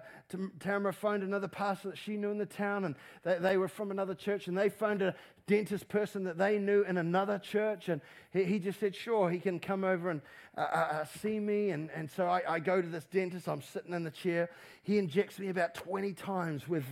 Tamara 0.61 0.93
phoned 0.93 1.25
another 1.25 1.49
pastor 1.49 1.91
that 1.91 1.99
she 1.99 2.17
knew 2.17 2.31
in 2.31 2.39
the 2.39 2.47
town, 2.47 2.85
and 2.85 2.95
they, 3.25 3.39
they, 3.39 3.57
were 3.57 3.67
from 3.67 3.91
another 3.91 4.15
church, 4.15 4.47
and 4.47 4.57
they 4.57 4.69
phoned 4.69 5.03
a 5.03 5.17
dentist 5.49 5.89
person 5.89 6.23
that 6.25 6.39
they 6.39 6.59
knew 6.59 6.83
in 6.85 6.97
another 6.97 7.41
church, 7.41 7.89
and 7.89 8.01
he, 8.33 8.45
he 8.45 8.59
just 8.61 8.79
said, 8.79 8.95
sure, 8.95 9.31
he 9.31 9.41
can 9.41 9.59
come 9.59 9.83
over 9.83 10.11
and 10.11 10.21
uh, 10.57 10.61
uh, 10.61 10.89
uh 10.93 11.05
see 11.21 11.41
me. 11.41 11.71
And, 11.71 11.91
and 11.91 12.09
so 12.09 12.27
I, 12.27 12.43
I, 12.55 12.59
go 12.61 12.81
to 12.81 12.87
this 12.87 13.05
dentist. 13.05 13.49
I'm 13.49 13.63
sitting 13.63 13.93
in 13.93 14.05
the 14.05 14.13
chair. 14.13 14.49
He 14.85 14.99
injects 14.99 15.41
me 15.41 15.49
about 15.49 15.75
20 15.75 16.13
times 16.13 16.69
with, 16.69 16.85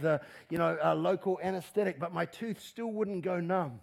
you 0.50 0.58
know, 0.58 0.76
a 0.82 0.94
local 0.94 1.38
anesthetic, 1.40 2.00
but 2.00 2.12
my 2.12 2.26
tooth 2.26 2.60
still 2.60 2.90
wouldn't 2.90 3.22
go 3.22 3.38
numb. 3.38 3.80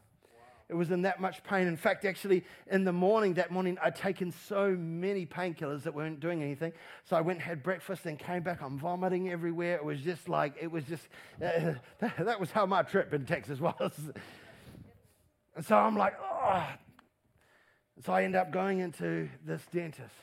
It 0.72 0.76
was 0.76 0.90
in 0.90 1.02
that 1.02 1.20
much 1.20 1.44
pain. 1.44 1.68
In 1.68 1.76
fact, 1.76 2.06
actually, 2.06 2.46
in 2.68 2.86
the 2.86 2.94
morning, 2.94 3.34
that 3.34 3.52
morning, 3.52 3.78
I'd 3.84 3.98
taken 3.98 4.32
so 4.32 4.70
many 4.70 5.26
painkillers 5.26 5.84
that 5.84 5.94
weren't 5.94 6.22
doing 6.22 6.42
anything. 6.42 6.72
So 7.04 7.18
I 7.18 7.22
went 7.22 7.40
and 7.40 7.46
had 7.46 7.62
breakfast 7.62 8.06
and 8.06 8.18
came 8.18 8.42
back. 8.42 8.62
I'm 8.62 8.80
vomiting 8.80 9.30
everywhere. 9.30 9.76
It 9.76 9.84
was 9.84 10.00
just 10.00 10.30
like, 10.30 10.56
it 10.62 10.72
was 10.72 10.86
just, 10.86 11.06
uh, 11.44 11.74
that, 12.00 12.40
was 12.40 12.52
how 12.52 12.66
my 12.66 12.84
trip 12.84 13.14
in 13.14 13.26
Texas 13.26 13.60
was. 13.60 13.92
and 15.58 15.66
so 15.66 15.76
I'm 15.76 15.98
like, 15.98 16.14
oh. 16.24 16.66
So 18.06 18.14
I 18.14 18.24
end 18.24 18.38
up 18.38 18.54
going 18.54 18.80
into 18.80 19.28
this 19.46 19.62
dentist 19.74 20.16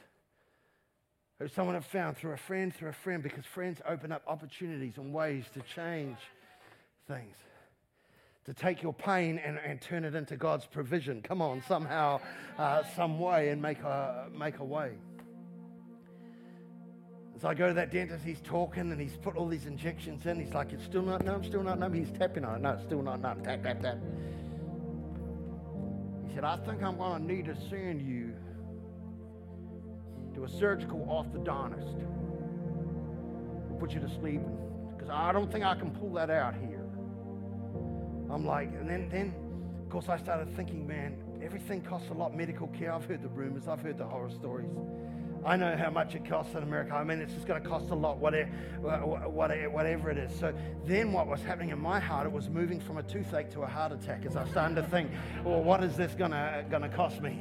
who 1.38 1.48
someone 1.48 1.74
had 1.74 1.84
found 1.84 2.16
through 2.16 2.32
a 2.32 2.38
friend, 2.38 2.74
through 2.74 2.88
a 2.88 2.94
friend, 2.94 3.22
because 3.22 3.44
friends 3.44 3.82
open 3.86 4.12
up 4.12 4.22
opportunities 4.26 4.96
and 4.96 5.12
ways 5.12 5.44
to 5.52 5.60
change 5.74 6.16
things 7.06 7.36
to 8.48 8.54
take 8.54 8.82
your 8.82 8.94
pain 8.94 9.38
and, 9.44 9.58
and 9.58 9.78
turn 9.78 10.06
it 10.06 10.14
into 10.14 10.34
God's 10.34 10.64
provision. 10.64 11.20
Come 11.20 11.42
on, 11.42 11.62
somehow, 11.68 12.18
uh, 12.56 12.82
some 12.96 13.20
way, 13.20 13.50
and 13.50 13.60
make 13.60 13.78
a, 13.80 14.28
make 14.34 14.58
a 14.58 14.64
way. 14.64 14.92
As 17.36 17.44
I 17.44 17.52
go 17.52 17.68
to 17.68 17.74
that 17.74 17.92
dentist, 17.92 18.24
he's 18.24 18.40
talking 18.40 18.90
and 18.90 18.98
he's 18.98 19.18
put 19.18 19.36
all 19.36 19.48
these 19.48 19.66
injections 19.66 20.24
in. 20.24 20.40
He's 20.40 20.54
like, 20.54 20.72
it's 20.72 20.82
still 20.82 21.02
not 21.02 21.26
numb, 21.26 21.44
still 21.44 21.62
not 21.62 21.78
numb. 21.78 21.92
He's 21.92 22.10
tapping 22.10 22.42
on 22.42 22.56
it. 22.56 22.62
No, 22.62 22.70
it's 22.70 22.84
still 22.84 23.02
not 23.02 23.20
numb. 23.20 23.42
Tap, 23.42 23.62
tap, 23.62 23.82
tap. 23.82 23.98
He 26.26 26.34
said, 26.34 26.44
I 26.44 26.56
think 26.56 26.82
I'm 26.82 26.96
going 26.96 27.20
to 27.20 27.34
need 27.34 27.44
to 27.44 27.56
send 27.68 28.00
you 28.00 28.32
to 30.36 30.44
a 30.44 30.48
surgical 30.48 31.00
orthodontist. 31.00 32.02
We'll 33.68 33.78
put 33.78 33.90
you 33.90 34.00
to 34.00 34.08
sleep 34.18 34.40
because 34.96 35.10
I 35.10 35.32
don't 35.32 35.52
think 35.52 35.66
I 35.66 35.74
can 35.74 35.90
pull 35.90 36.14
that 36.14 36.30
out 36.30 36.54
here. 36.54 36.77
I'm 38.30 38.44
like, 38.44 38.68
and 38.68 38.88
then, 38.88 39.08
then, 39.10 39.34
of 39.82 39.88
course, 39.90 40.08
I 40.08 40.18
started 40.18 40.54
thinking, 40.54 40.86
man, 40.86 41.16
everything 41.42 41.82
costs 41.82 42.10
a 42.10 42.14
lot. 42.14 42.36
Medical 42.36 42.68
care, 42.68 42.92
I've 42.92 43.04
heard 43.04 43.22
the 43.22 43.28
rumors, 43.28 43.68
I've 43.68 43.80
heard 43.80 43.98
the 43.98 44.04
horror 44.04 44.30
stories. 44.30 44.70
I 45.44 45.56
know 45.56 45.76
how 45.76 45.90
much 45.90 46.14
it 46.14 46.28
costs 46.28 46.54
in 46.54 46.62
America. 46.62 46.94
I 46.94 47.04
mean, 47.04 47.20
it's 47.20 47.32
just 47.32 47.46
going 47.46 47.62
to 47.62 47.68
cost 47.68 47.90
a 47.90 47.94
lot, 47.94 48.18
whatever, 48.18 48.50
whatever 49.30 50.10
it 50.10 50.18
is. 50.18 50.36
So 50.38 50.52
then, 50.84 51.12
what 51.12 51.26
was 51.26 51.40
happening 51.42 51.70
in 51.70 51.78
my 51.78 52.00
heart? 52.00 52.26
It 52.26 52.32
was 52.32 52.48
moving 52.48 52.80
from 52.80 52.98
a 52.98 53.02
toothache 53.02 53.50
to 53.52 53.62
a 53.62 53.66
heart 53.66 53.92
attack. 53.92 54.26
As 54.26 54.36
I 54.36 54.46
starting 54.48 54.76
to 54.76 54.82
think, 54.82 55.10
well, 55.44 55.62
what 55.62 55.82
is 55.84 55.96
this 55.96 56.14
going 56.14 56.32
to 56.32 56.64
going 56.68 56.82
to 56.82 56.88
cost 56.88 57.22
me? 57.22 57.38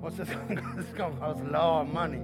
What's 0.00 0.16
this 0.16 0.28
going 0.48 0.56
to 0.56 0.84
cost? 0.96 1.44
Lord, 1.44 1.92
money. 1.92 2.22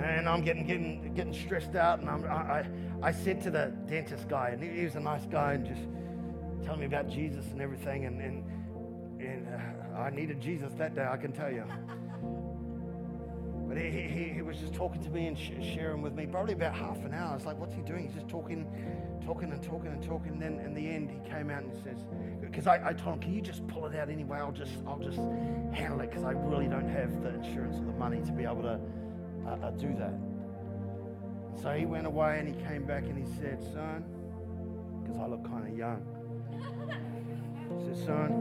And 0.00 0.28
I'm 0.28 0.42
getting 0.42 0.64
getting 0.66 1.12
getting 1.14 1.34
stressed 1.34 1.74
out, 1.74 1.98
and 1.98 2.08
I'm, 2.08 2.24
I 2.24 2.66
I 3.02 3.10
said 3.10 3.42
to 3.42 3.50
the 3.50 3.72
dentist 3.88 4.28
guy, 4.28 4.50
and 4.50 4.62
he 4.62 4.84
was 4.84 4.94
a 4.94 5.00
nice 5.00 5.26
guy, 5.26 5.54
and 5.54 5.66
just 5.66 5.82
telling 6.64 6.80
me 6.80 6.86
about 6.86 7.08
Jesus 7.08 7.46
and 7.52 7.60
everything. 7.60 8.06
And, 8.06 8.20
and, 8.20 8.44
and 9.20 9.48
uh, 9.48 9.98
I 9.98 10.10
needed 10.10 10.40
Jesus 10.40 10.72
that 10.74 10.94
day, 10.94 11.06
I 11.10 11.16
can 11.16 11.32
tell 11.32 11.52
you. 11.52 11.64
But 13.68 13.76
he, 13.76 13.90
he, 13.90 14.24
he 14.30 14.40
was 14.40 14.56
just 14.56 14.72
talking 14.72 15.02
to 15.02 15.10
me 15.10 15.26
and 15.26 15.38
sh- 15.38 15.50
sharing 15.60 16.00
with 16.00 16.14
me 16.14 16.24
probably 16.24 16.54
about 16.54 16.74
half 16.74 16.96
an 17.04 17.12
hour. 17.12 17.32
I 17.32 17.34
was 17.34 17.44
like, 17.44 17.58
what's 17.58 17.74
he 17.74 17.82
doing? 17.82 18.04
He's 18.04 18.14
just 18.14 18.26
talking, 18.26 18.66
talking 19.26 19.52
and 19.52 19.62
talking 19.62 19.88
and 19.88 20.02
talking. 20.02 20.32
And 20.32 20.40
then 20.40 20.58
in 20.60 20.72
the 20.72 20.88
end, 20.88 21.10
he 21.10 21.20
came 21.28 21.50
out 21.50 21.64
and 21.64 21.74
says, 21.84 21.98
because 22.40 22.66
I, 22.66 22.80
I 22.82 22.92
told 22.94 23.16
him, 23.16 23.20
can 23.20 23.34
you 23.34 23.42
just 23.42 23.66
pull 23.68 23.84
it 23.84 23.94
out 23.94 24.08
anyway? 24.08 24.38
I'll 24.38 24.52
just, 24.52 24.72
I'll 24.86 24.98
just 24.98 25.18
handle 25.74 26.00
it 26.00 26.08
because 26.08 26.24
I 26.24 26.30
really 26.30 26.66
don't 26.66 26.88
have 26.88 27.22
the 27.22 27.34
insurance 27.34 27.76
or 27.76 27.84
the 27.84 27.98
money 27.98 28.22
to 28.24 28.32
be 28.32 28.44
able 28.44 28.62
to 28.62 28.80
uh, 29.46 29.50
uh, 29.50 29.70
do 29.72 29.94
that. 29.98 30.14
So 31.62 31.70
he 31.72 31.84
went 31.84 32.06
away 32.06 32.38
and 32.38 32.48
he 32.48 32.54
came 32.64 32.86
back 32.86 33.02
and 33.02 33.18
he 33.18 33.26
said, 33.38 33.62
son, 33.74 34.02
because 35.02 35.18
I 35.18 35.26
look 35.26 35.44
kind 35.44 35.68
of 35.70 35.76
young. 35.76 36.17
He 37.78 37.84
said, 37.84 38.06
son, 38.06 38.32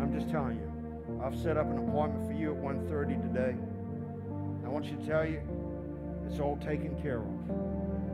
I'm 0.00 0.12
just 0.12 0.30
telling 0.30 0.56
you, 0.56 1.22
I've 1.22 1.36
set 1.38 1.56
up 1.56 1.70
an 1.70 1.78
appointment 1.78 2.26
for 2.26 2.32
you 2.32 2.52
at 2.52 2.60
1.30 2.60 3.22
today. 3.22 3.56
I 4.64 4.68
want 4.68 4.86
you 4.86 4.96
to 4.96 5.06
tell 5.06 5.26
you, 5.26 5.40
it's 6.28 6.40
all 6.40 6.56
taken 6.56 7.00
care 7.00 7.18
of. 7.18 7.26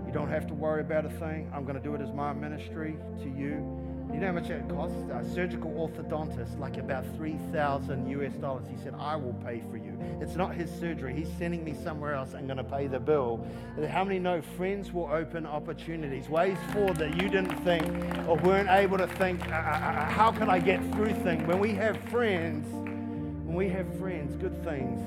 You 0.07 0.12
don't 0.12 0.31
have 0.31 0.46
to 0.49 0.55
worry 0.55 0.81
about 0.81 1.07
a 1.07 1.11
thing. 1.11 1.51
I'm 1.55 1.64
going 1.64 1.77
to 1.77 1.83
do 1.83 1.94
it 1.94 2.01
as 2.01 2.12
my 2.12 2.33
ministry 2.33 2.96
to 3.23 3.29
you. 3.29 3.80
You 4.12 4.18
know 4.18 4.27
how 4.27 4.33
much 4.33 4.51
it 4.51 4.68
costs? 4.68 4.96
A 5.12 5.25
surgical 5.35 5.70
orthodontist, 5.70 6.59
like 6.59 6.77
about 6.77 7.05
3,000 7.16 8.11
US 8.11 8.33
dollars. 8.35 8.66
He 8.68 8.77
said, 8.83 8.94
I 8.99 9.16
will 9.16 9.35
pay 9.35 9.62
for 9.70 9.77
you. 9.77 9.99
It's 10.20 10.35
not 10.35 10.55
his 10.55 10.70
surgery. 10.70 11.14
He's 11.14 11.31
sending 11.38 11.64
me 11.64 11.75
somewhere 11.85 12.14
else 12.14 12.35
I'm 12.35 12.46
going 12.46 12.59
to 12.59 12.64
pay 12.64 12.87
the 12.87 12.99
bill. 12.99 13.46
How 13.88 14.05
many 14.05 14.18
know 14.18 14.42
friends 14.42 14.92
will 14.92 15.09
open 15.12 15.46
opportunities, 15.46 16.29
ways 16.29 16.59
forward 16.73 16.96
that 16.96 17.14
you 17.14 17.29
didn't 17.29 17.57
think 17.64 17.85
or 18.27 18.37
weren't 18.37 18.68
able 18.68 18.99
to 18.99 19.07
think, 19.07 19.46
uh, 19.49 19.53
uh, 19.53 19.55
uh 19.55 20.05
how 20.11 20.33
can 20.33 20.51
I 20.51 20.59
get 20.59 20.81
through 20.92 21.14
things? 21.23 21.46
When 21.46 21.61
we 21.61 21.73
have 21.75 21.96
friends, 22.11 22.66
when 22.70 23.55
we 23.55 23.68
have 23.68 23.87
friends, 23.99 24.37
good 24.37 24.62
things 24.64 25.01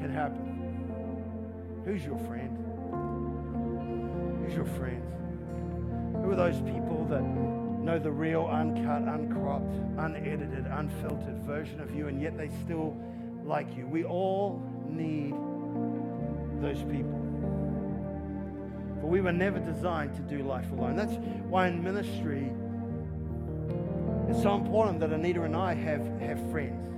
can 0.00 0.10
happen. 0.10 1.82
Who's 1.84 2.04
your 2.04 2.18
friend? 2.18 2.56
Who's 4.44 4.54
your 4.54 4.66
friends? 4.76 5.04
Who 6.28 6.34
are 6.34 6.50
those 6.50 6.60
people 6.60 7.06
that 7.08 7.22
know 7.22 7.98
the 7.98 8.10
real, 8.10 8.44
uncut, 8.44 9.00
uncropped, 9.00 9.64
unedited, 9.96 10.66
unfiltered 10.66 11.38
version 11.38 11.80
of 11.80 11.94
you, 11.94 12.08
and 12.08 12.20
yet 12.20 12.36
they 12.36 12.50
still 12.62 12.94
like 13.46 13.74
you? 13.74 13.86
We 13.86 14.04
all 14.04 14.62
need 14.86 15.32
those 16.60 16.82
people. 16.82 17.18
For 19.00 19.06
we 19.06 19.22
were 19.22 19.32
never 19.32 19.58
designed 19.58 20.16
to 20.16 20.20
do 20.20 20.42
life 20.42 20.70
alone. 20.70 20.96
That's 20.96 21.14
why 21.48 21.68
in 21.68 21.82
ministry, 21.82 22.52
it's 24.28 24.42
so 24.42 24.54
important 24.54 25.00
that 25.00 25.14
Anita 25.14 25.44
and 25.44 25.56
I 25.56 25.72
have, 25.72 26.06
have 26.20 26.50
friends. 26.50 26.92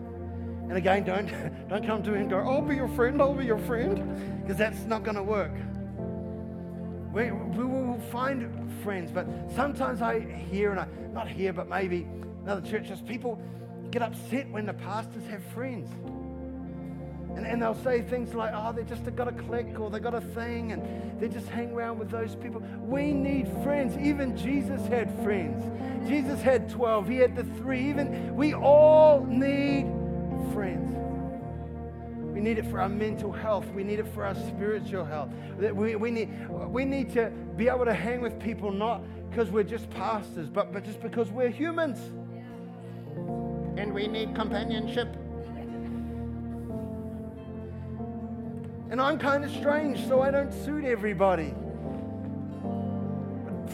And 0.69 0.77
again, 0.77 1.05
don't, 1.05 1.69
don't 1.69 1.87
come 1.87 2.03
to 2.03 2.11
me 2.11 2.19
and 2.23 2.31
go, 2.31 2.39
I'll 2.39 2.63
be 2.63 2.75
your 2.75 2.89
friend, 2.89 3.23
I'll 3.23 3.35
be 3.35 3.47
your 3.47 3.59
friend, 3.59 4.43
because 4.43 4.57
that's 4.57 4.81
not 4.87 5.05
going 5.05 5.17
to 5.17 5.23
work. 5.23 5.55
We, 7.13 7.31
we 7.31 7.65
will 8.01 8.11
find 8.11 8.73
friends, 8.83 9.11
but 9.13 9.27
sometimes 9.55 10.03
I 10.03 10.21
hear, 10.21 10.71
and 10.71 10.81
I, 10.81 10.87
not 11.13 11.29
hear, 11.29 11.53
but 11.53 11.69
maybe 11.69 12.07
in 12.43 12.49
other 12.49 12.67
churches, 12.67 13.01
people 13.01 13.41
get 13.91 14.03
upset 14.03 14.51
when 14.51 14.67
the 14.67 14.75
pastors 14.75 15.27
have 15.27 15.43
friends. 15.47 15.91
And, 17.37 17.47
and 17.47 17.63
they'll 17.63 17.81
say 17.85 18.03
things 18.03 18.35
like, 18.35 18.53
oh, 18.55 18.73
they 18.73 18.83
just 18.83 19.05
got 19.15 19.29
a 19.29 19.33
clique 19.33 19.79
or 19.79 19.89
they 19.89 20.01
got 20.01 20.15
a 20.15 20.21
thing 20.21 20.73
and 20.73 21.21
they 21.21 21.29
just 21.29 21.49
hang 21.49 21.71
around 21.71 21.99
with 21.99 22.11
those 22.11 22.35
people. 22.35 22.61
We 22.81 23.13
need 23.13 23.49
friends. 23.63 23.97
Even 23.99 24.37
Jesus 24.37 24.85
had 24.89 25.13
friends. 25.23 25.65
Jesus 26.09 26.43
had 26.43 26.69
12, 26.69 27.09
he 27.09 27.17
had 27.17 27.37
the 27.37 27.45
three. 27.45 27.89
Even 27.89 28.35
we 28.35 28.55
all 28.55 29.25
need 29.25 29.87
friends. 30.53 30.90
We 32.41 32.45
need 32.45 32.57
it 32.57 32.71
for 32.71 32.81
our 32.81 32.89
mental 32.89 33.31
health. 33.31 33.67
We 33.75 33.85
need 33.85 33.99
it 33.99 34.09
for 34.15 34.25
our 34.25 34.35
spiritual 34.35 35.05
health. 35.05 35.29
We, 35.59 35.95
we, 35.95 36.11
need, 36.11 36.49
we 36.49 36.87
need 36.87 37.13
to 37.13 37.29
be 37.55 37.69
able 37.69 37.85
to 37.85 37.93
hang 37.93 38.23
with 38.23 38.41
people 38.41 38.73
not 38.73 39.03
because 39.29 39.51
we're 39.51 39.63
just 39.63 39.91
pastors, 39.91 40.49
but, 40.49 40.73
but 40.73 40.83
just 40.83 41.03
because 41.03 41.29
we're 41.31 41.51
humans. 41.51 41.99
And 43.79 43.93
we 43.93 44.09
need 44.09 44.35
companionship. 44.35 45.15
And 48.89 49.03
I'm 49.03 49.19
kind 49.19 49.45
of 49.45 49.51
strange, 49.51 50.09
so 50.09 50.23
I 50.23 50.31
don't 50.31 50.51
suit 50.65 50.87
everybody 50.87 51.55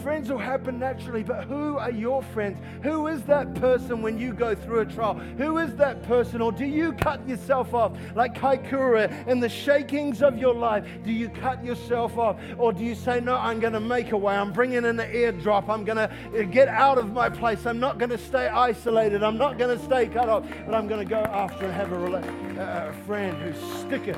friends 0.07 0.29
will 0.29 0.37
happen 0.37 0.79
naturally, 0.79 1.21
but 1.21 1.43
who 1.43 1.77
are 1.77 1.91
your 1.91 2.23
friends? 2.23 2.57
Who 2.81 3.07
is 3.07 3.23
that 3.23 3.53
person 3.55 4.01
when 4.01 4.17
you 4.17 4.31
go 4.31 4.55
through 4.55 4.79
a 4.79 4.85
trial? 4.85 5.15
Who 5.15 5.57
is 5.57 5.75
that 5.75 6.01
person? 6.03 6.41
Or 6.41 6.53
do 6.53 6.63
you 6.63 6.93
cut 6.93 7.27
yourself 7.27 7.73
off 7.73 7.91
like 8.15 8.33
Kaikoura 8.33 9.27
in 9.27 9.41
the 9.41 9.49
shakings 9.49 10.21
of 10.21 10.37
your 10.37 10.53
life? 10.53 10.87
Do 11.03 11.11
you 11.11 11.27
cut 11.27 11.61
yourself 11.61 12.17
off? 12.17 12.39
Or 12.57 12.71
do 12.71 12.85
you 12.85 12.95
say, 12.95 13.19
No, 13.19 13.35
I'm 13.35 13.59
going 13.59 13.73
to 13.73 13.81
make 13.81 14.13
a 14.13 14.17
way. 14.17 14.33
I'm 14.33 14.53
bringing 14.53 14.77
in 14.77 14.85
an 14.85 15.11
airdrop. 15.11 15.67
I'm 15.67 15.83
going 15.83 15.97
to 15.97 16.09
uh, 16.09 16.43
get 16.43 16.69
out 16.69 16.97
of 16.97 17.11
my 17.11 17.27
place. 17.27 17.65
I'm 17.65 17.81
not 17.81 17.97
going 17.97 18.11
to 18.11 18.17
stay 18.17 18.47
isolated. 18.47 19.23
I'm 19.23 19.37
not 19.37 19.57
going 19.57 19.77
to 19.77 19.83
stay 19.83 20.07
cut 20.07 20.29
off, 20.29 20.45
but 20.65 20.73
I'm 20.73 20.87
going 20.87 21.05
to 21.05 21.09
go 21.09 21.19
after 21.19 21.65
and 21.65 21.73
have 21.73 21.91
a, 21.91 22.15
uh, 22.15 22.91
a 22.91 23.05
friend 23.05 23.35
who's 23.41 23.81
sticketh 23.81 24.17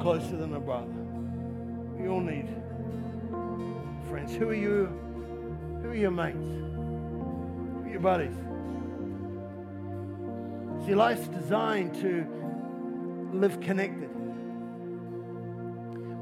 closer 0.00 0.36
than 0.36 0.56
a 0.56 0.60
brother. 0.60 0.90
We 1.96 2.08
all 2.08 2.20
need 2.20 2.63
friends? 4.14 4.36
Who 4.36 4.48
are 4.48 4.54
you? 4.54 4.86
Who 5.82 5.88
are 5.88 5.94
your 5.96 6.12
mates? 6.12 6.36
Who 6.36 7.82
are 7.84 7.90
your 7.90 7.98
buddies? 7.98 8.36
See, 10.86 10.94
life's 10.94 11.26
designed 11.26 11.96
to 11.96 12.24
live 13.36 13.60
connected. 13.60 14.10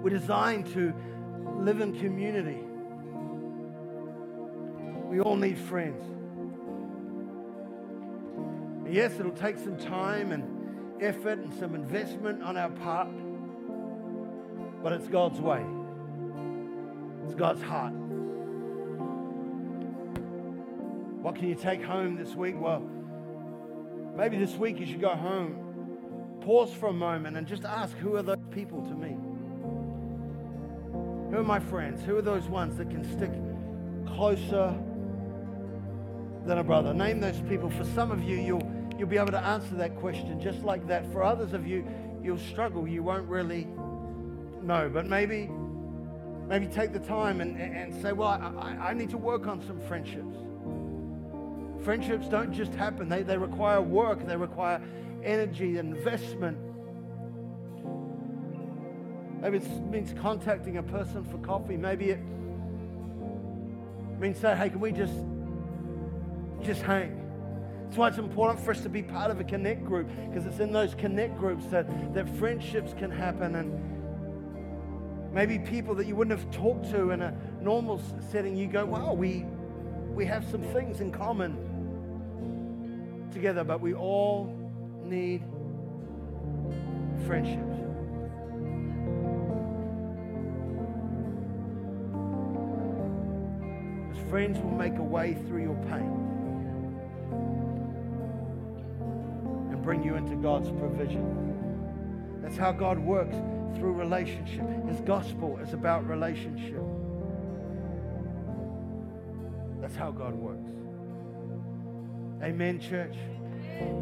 We're 0.02 0.08
designed 0.08 0.72
to 0.72 0.94
live 1.58 1.82
in 1.82 1.92
community. 2.00 2.62
We 5.10 5.20
all 5.20 5.36
need 5.36 5.58
friends. 5.58 6.02
And 8.86 8.94
yes, 8.94 9.20
it'll 9.20 9.32
take 9.32 9.58
some 9.58 9.76
time 9.76 10.32
and 10.32 11.02
effort 11.02 11.40
and 11.40 11.52
some 11.52 11.74
investment 11.74 12.42
on 12.42 12.56
our 12.56 12.70
part, 12.70 13.08
but 14.82 14.94
it's 14.94 15.08
God's 15.08 15.42
way. 15.42 15.62
God's 17.34 17.62
heart. 17.62 17.92
What 21.22 21.36
can 21.36 21.48
you 21.48 21.54
take 21.54 21.82
home 21.82 22.16
this 22.16 22.34
week? 22.34 22.56
Well, 22.58 22.82
maybe 24.16 24.38
this 24.38 24.54
week 24.56 24.78
you 24.80 24.86
should 24.86 25.00
go 25.00 25.14
home, 25.14 26.38
pause 26.40 26.72
for 26.72 26.88
a 26.88 26.92
moment, 26.92 27.36
and 27.36 27.46
just 27.46 27.64
ask 27.64 27.96
who 27.98 28.16
are 28.16 28.22
those 28.22 28.38
people 28.50 28.82
to 28.82 28.94
me? 28.94 29.16
Who 31.30 31.38
are 31.38 31.44
my 31.44 31.60
friends? 31.60 32.04
Who 32.04 32.16
are 32.16 32.22
those 32.22 32.48
ones 32.48 32.76
that 32.76 32.90
can 32.90 33.04
stick 33.04 33.30
closer 34.14 34.74
than 36.44 36.58
a 36.58 36.64
brother? 36.64 36.92
Name 36.92 37.20
those 37.20 37.40
people. 37.48 37.70
For 37.70 37.84
some 37.84 38.10
of 38.10 38.22
you, 38.22 38.36
you'll, 38.36 38.70
you'll 38.98 39.08
be 39.08 39.16
able 39.16 39.32
to 39.32 39.40
answer 39.40 39.74
that 39.76 39.96
question 39.96 40.40
just 40.40 40.62
like 40.62 40.86
that. 40.88 41.10
For 41.12 41.22
others 41.22 41.52
of 41.52 41.66
you, 41.66 41.86
you'll 42.22 42.38
struggle. 42.38 42.86
You 42.86 43.02
won't 43.02 43.28
really 43.28 43.66
know. 44.60 44.90
But 44.92 45.06
maybe 45.06 45.48
Maybe 46.48 46.66
take 46.66 46.92
the 46.92 47.00
time 47.00 47.40
and, 47.40 47.58
and 47.58 48.02
say, 48.02 48.12
well, 48.12 48.28
I, 48.28 48.90
I 48.90 48.94
need 48.94 49.10
to 49.10 49.18
work 49.18 49.46
on 49.46 49.64
some 49.66 49.80
friendships. 49.80 50.36
Friendships 51.84 52.28
don't 52.28 52.52
just 52.52 52.74
happen, 52.74 53.08
they, 53.08 53.22
they 53.22 53.36
require 53.36 53.80
work, 53.80 54.26
they 54.26 54.36
require 54.36 54.80
energy, 55.24 55.78
investment. 55.78 56.58
Maybe 59.40 59.58
it 59.58 59.90
means 59.90 60.14
contacting 60.20 60.76
a 60.76 60.82
person 60.82 61.24
for 61.24 61.38
coffee. 61.38 61.76
Maybe 61.76 62.10
it 62.10 62.20
means 64.20 64.38
saying, 64.38 64.56
hey, 64.56 64.70
can 64.70 64.78
we 64.78 64.92
just, 64.92 65.14
just 66.62 66.82
hang? 66.82 67.18
That's 67.84 67.96
why 67.96 68.08
it's 68.08 68.18
important 68.18 68.64
for 68.64 68.70
us 68.70 68.80
to 68.82 68.88
be 68.88 69.02
part 69.02 69.32
of 69.32 69.40
a 69.40 69.44
connect 69.44 69.84
group 69.84 70.08
because 70.28 70.46
it's 70.46 70.60
in 70.60 70.72
those 70.72 70.94
connect 70.94 71.36
groups 71.36 71.66
that, 71.66 72.14
that 72.14 72.28
friendships 72.36 72.94
can 72.94 73.10
happen 73.10 73.56
and 73.56 73.91
Maybe 75.32 75.58
people 75.58 75.94
that 75.94 76.06
you 76.06 76.14
wouldn't 76.14 76.38
have 76.38 76.50
talked 76.50 76.90
to 76.90 77.10
in 77.10 77.22
a 77.22 77.34
normal 77.60 78.02
setting, 78.30 78.54
you 78.54 78.66
go, 78.66 78.84
wow, 78.84 79.14
we, 79.14 79.46
we 80.10 80.26
have 80.26 80.46
some 80.50 80.60
things 80.74 81.00
in 81.00 81.10
common 81.10 81.56
together, 83.32 83.64
but 83.64 83.80
we 83.80 83.94
all 83.94 84.54
need 85.04 85.42
friendships. 87.26 87.78
Because 94.10 94.28
friends 94.28 94.58
will 94.58 94.76
make 94.76 94.98
a 94.98 95.02
way 95.02 95.32
through 95.32 95.62
your 95.62 95.82
pain 95.84 96.18
and 99.70 99.82
bring 99.82 100.04
you 100.04 100.16
into 100.16 100.36
God's 100.36 100.68
provision. 100.68 102.40
That's 102.42 102.58
how 102.58 102.72
God 102.72 102.98
works 102.98 103.36
through 103.76 103.92
relationship. 103.92 104.64
His 104.88 105.00
gospel 105.00 105.58
is 105.58 105.72
about 105.72 106.06
relationship. 106.08 106.82
That's 109.80 109.96
how 109.96 110.10
God 110.10 110.34
works. 110.34 110.70
Amen, 112.42 112.80
church. 112.80 113.14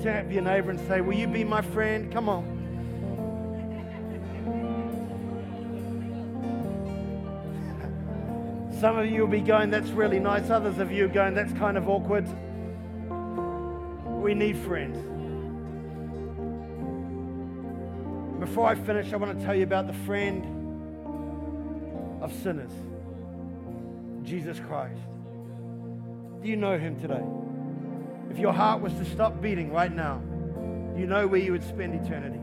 Tap 0.02 0.30
your 0.30 0.42
neighbor 0.42 0.70
and 0.70 0.80
say, 0.88 1.00
Will 1.00 1.14
you 1.14 1.26
be 1.26 1.44
my 1.44 1.62
friend? 1.62 2.12
Come 2.12 2.28
on. 2.28 2.58
Some 8.80 8.96
of 8.96 9.10
you 9.10 9.20
will 9.20 9.28
be 9.28 9.40
going, 9.40 9.70
That's 9.70 9.90
really 9.90 10.18
nice. 10.18 10.48
Others 10.48 10.78
of 10.78 10.90
you 10.90 11.04
are 11.04 11.08
going, 11.08 11.34
That's 11.34 11.52
kind 11.54 11.76
of 11.76 11.88
awkward. 11.88 12.26
We 14.22 14.34
need 14.34 14.56
friends. 14.58 15.19
Before 18.50 18.66
I 18.66 18.74
finish, 18.74 19.12
I 19.12 19.16
want 19.16 19.38
to 19.38 19.44
tell 19.46 19.54
you 19.54 19.62
about 19.62 19.86
the 19.86 19.92
friend 19.92 20.44
of 22.20 22.32
sinners, 22.42 22.72
Jesus 24.24 24.58
Christ. 24.58 24.98
Do 26.42 26.48
you 26.48 26.56
know 26.56 26.76
him 26.76 27.00
today? 27.00 27.22
If 28.28 28.40
your 28.40 28.52
heart 28.52 28.82
was 28.82 28.92
to 28.94 29.04
stop 29.04 29.40
beating 29.40 29.70
right 29.72 29.94
now, 29.94 30.16
do 30.16 31.00
you 31.00 31.06
know 31.06 31.28
where 31.28 31.38
you 31.38 31.52
would 31.52 31.62
spend 31.62 31.94
eternity? 31.94 32.40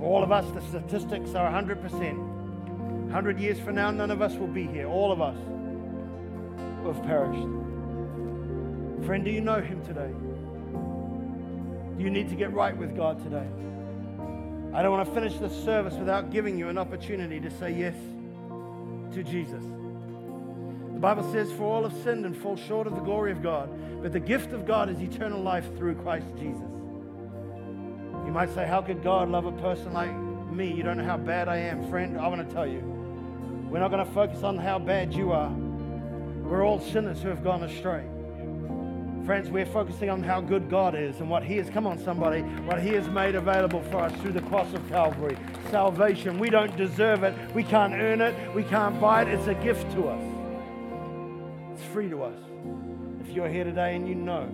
For 0.00 0.06
all 0.06 0.24
of 0.24 0.32
us, 0.32 0.44
the 0.52 0.60
statistics 0.62 1.36
are 1.36 1.48
100%. 1.48 2.18
100 3.04 3.38
years 3.38 3.60
from 3.60 3.76
now, 3.76 3.92
none 3.92 4.10
of 4.10 4.20
us 4.20 4.34
will 4.34 4.48
be 4.48 4.66
here. 4.66 4.88
All 4.88 5.12
of 5.12 5.20
us 5.20 5.38
will 6.82 6.92
have 6.92 7.04
perished. 7.04 7.46
Friend, 9.06 9.24
do 9.24 9.30
you 9.30 9.42
know 9.42 9.60
him 9.60 9.80
today? 9.86 10.10
Do 11.96 12.02
you 12.02 12.10
need 12.10 12.28
to 12.30 12.34
get 12.34 12.52
right 12.52 12.76
with 12.76 12.96
God 12.96 13.22
today? 13.22 13.46
I 14.76 14.82
don't 14.82 14.92
want 14.92 15.08
to 15.08 15.14
finish 15.14 15.38
this 15.38 15.64
service 15.64 15.94
without 15.94 16.30
giving 16.30 16.58
you 16.58 16.68
an 16.68 16.76
opportunity 16.76 17.40
to 17.40 17.50
say 17.50 17.70
yes 17.72 17.94
to 19.14 19.22
Jesus. 19.22 19.64
The 20.92 21.00
Bible 21.00 21.32
says, 21.32 21.50
For 21.52 21.62
all 21.62 21.88
have 21.88 21.98
sinned 22.02 22.26
and 22.26 22.36
fall 22.36 22.56
short 22.56 22.86
of 22.86 22.94
the 22.94 23.00
glory 23.00 23.32
of 23.32 23.42
God, 23.42 23.70
but 24.02 24.12
the 24.12 24.20
gift 24.20 24.52
of 24.52 24.66
God 24.66 24.90
is 24.90 25.00
eternal 25.00 25.40
life 25.40 25.64
through 25.78 25.94
Christ 25.94 26.26
Jesus. 26.38 26.68
You 28.26 28.32
might 28.32 28.52
say, 28.54 28.66
How 28.66 28.82
could 28.82 29.02
God 29.02 29.30
love 29.30 29.46
a 29.46 29.52
person 29.52 29.94
like 29.94 30.14
me? 30.52 30.70
You 30.70 30.82
don't 30.82 30.98
know 30.98 31.06
how 31.06 31.16
bad 31.16 31.48
I 31.48 31.56
am. 31.56 31.88
Friend, 31.88 32.20
I 32.20 32.28
want 32.28 32.46
to 32.46 32.54
tell 32.54 32.66
you, 32.66 32.80
we're 33.70 33.80
not 33.80 33.90
going 33.90 34.06
to 34.06 34.12
focus 34.12 34.42
on 34.42 34.58
how 34.58 34.78
bad 34.78 35.14
you 35.14 35.32
are. 35.32 35.48
We're 35.48 36.66
all 36.66 36.80
sinners 36.80 37.22
who 37.22 37.30
have 37.30 37.42
gone 37.42 37.62
astray. 37.62 38.04
Friends, 39.26 39.50
we're 39.50 39.66
focusing 39.66 40.08
on 40.08 40.22
how 40.22 40.40
good 40.40 40.70
God 40.70 40.94
is 40.94 41.18
and 41.18 41.28
what 41.28 41.42
He 41.42 41.56
has, 41.56 41.68
come 41.68 41.84
on, 41.84 41.98
somebody, 41.98 42.42
what 42.62 42.80
He 42.80 42.90
has 42.90 43.08
made 43.08 43.34
available 43.34 43.82
for 43.90 44.02
us 44.02 44.12
through 44.20 44.30
the 44.30 44.40
cross 44.42 44.72
of 44.72 44.88
Calvary. 44.88 45.36
Salvation. 45.68 46.38
We 46.38 46.48
don't 46.48 46.76
deserve 46.76 47.24
it. 47.24 47.34
We 47.52 47.64
can't 47.64 47.92
earn 47.94 48.20
it. 48.20 48.54
We 48.54 48.62
can't 48.62 49.00
buy 49.00 49.22
it. 49.22 49.28
It's 49.28 49.48
a 49.48 49.54
gift 49.54 49.90
to 49.94 50.06
us, 50.06 50.22
it's 51.72 51.82
free 51.92 52.08
to 52.08 52.22
us. 52.22 52.38
If 53.20 53.30
you're 53.30 53.48
here 53.48 53.64
today 53.64 53.96
and 53.96 54.06
you 54.06 54.14
know, 54.14 54.46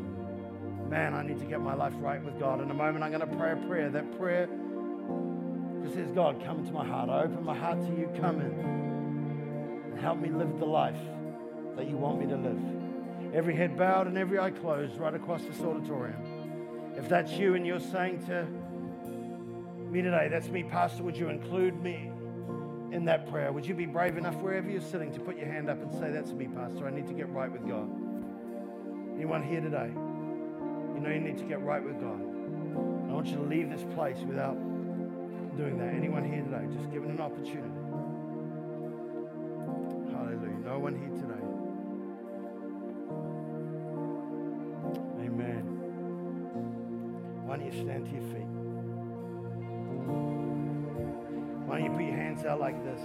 man, 0.89 1.13
I 1.13 1.23
need 1.23 1.39
to 1.41 1.45
get 1.45 1.61
my 1.61 1.75
life 1.75 1.93
right 1.99 2.25
with 2.25 2.41
God, 2.41 2.63
in 2.63 2.71
a 2.71 2.75
moment 2.75 3.05
I'm 3.05 3.11
going 3.11 3.21
to 3.21 3.37
pray 3.37 3.53
a 3.53 3.57
prayer. 3.69 3.91
That 3.91 4.19
prayer 4.19 4.49
just 5.83 5.97
says, 5.97 6.11
God, 6.13 6.43
come 6.47 6.61
into 6.61 6.73
my 6.73 6.87
heart. 6.87 7.11
I 7.11 7.25
open 7.25 7.45
my 7.45 7.55
heart 7.55 7.79
to 7.79 7.89
you. 7.89 8.09
Come 8.19 8.41
in 8.41 9.93
and 9.93 10.01
help 10.01 10.19
me 10.19 10.31
live 10.31 10.59
the 10.59 10.65
life 10.65 10.97
that 11.77 11.87
you 11.87 11.99
want 11.99 12.21
me 12.21 12.27
to 12.27 12.37
live 12.37 12.82
every 13.33 13.57
head 13.57 13.77
bowed 13.77 14.07
and 14.07 14.19
every 14.19 14.39
eye 14.39 14.51
closed 14.51 14.99
right 14.99 15.15
across 15.15 15.43
this 15.43 15.61
auditorium. 15.61 16.95
If 16.97 17.09
that's 17.09 17.33
you 17.33 17.55
and 17.55 17.67
you're 17.67 17.81
saying 17.81 18.27
to 18.27 18.47
me 19.91 20.03
today, 20.03 20.29
that's 20.31 20.49
me, 20.49 20.63
Pastor, 20.63 21.03
would 21.03 21.17
you 21.17 21.29
include 21.29 21.83
me 21.83 22.11
in 22.93 23.07
that 23.07 23.31
prayer? 23.31 23.53
Would 23.53 23.67
you 23.67 23.75
be 23.75 23.87
brave 23.87 24.19
enough 24.19 24.37
wherever 24.37 24.69
you're 24.71 24.83
sitting 24.83 25.13
to 25.15 25.21
put 25.21 25.37
your 25.37 25.47
hand 25.47 25.71
up 25.71 25.81
and 25.83 25.93
say, 25.93 26.11
That's 26.11 26.33
me, 26.33 26.47
Pastor, 26.47 26.87
I 26.87 26.91
need 26.91 27.07
to 27.07 27.15
get 27.15 27.29
right 27.31 27.51
with 27.51 27.67
God? 27.67 27.89
Anyone 29.17 29.43
here 29.43 29.61
today? 29.61 29.91
You 30.95 31.01
know 31.01 31.11
you 31.11 31.21
need 31.21 31.39
to 31.39 31.45
get 31.45 31.61
right 31.63 31.83
with 31.83 31.99
God. 32.01 32.21
I 32.21 33.15
want 33.15 33.27
you 33.29 33.37
to 33.37 33.43
leave 33.43 33.71
this 33.71 33.85
place 33.95 34.19
without 34.27 34.57
doing 35.57 35.79
that. 35.79 35.95
Anyone 35.95 36.25
here 36.25 36.43
today? 36.43 36.67
Just 36.77 36.91
given 36.93 37.11
an 37.11 37.21
opportunity. 37.21 37.69
Hallelujah. 40.13 40.59
No 40.65 40.79
one 40.79 40.99
here 40.99 41.21
today. 41.21 41.32
Why 47.53 47.59
don't 47.59 47.71
you 47.71 47.85
stand 47.85 48.07
to 48.07 48.13
your 48.13 48.23
feet? 48.33 48.49
Why 51.67 51.77
don't 51.77 51.85
you 51.85 51.91
put 51.91 52.03
your 52.03 52.17
hands 52.17 52.47
out 52.47 52.61
like 52.61 52.83
this? 52.83 52.99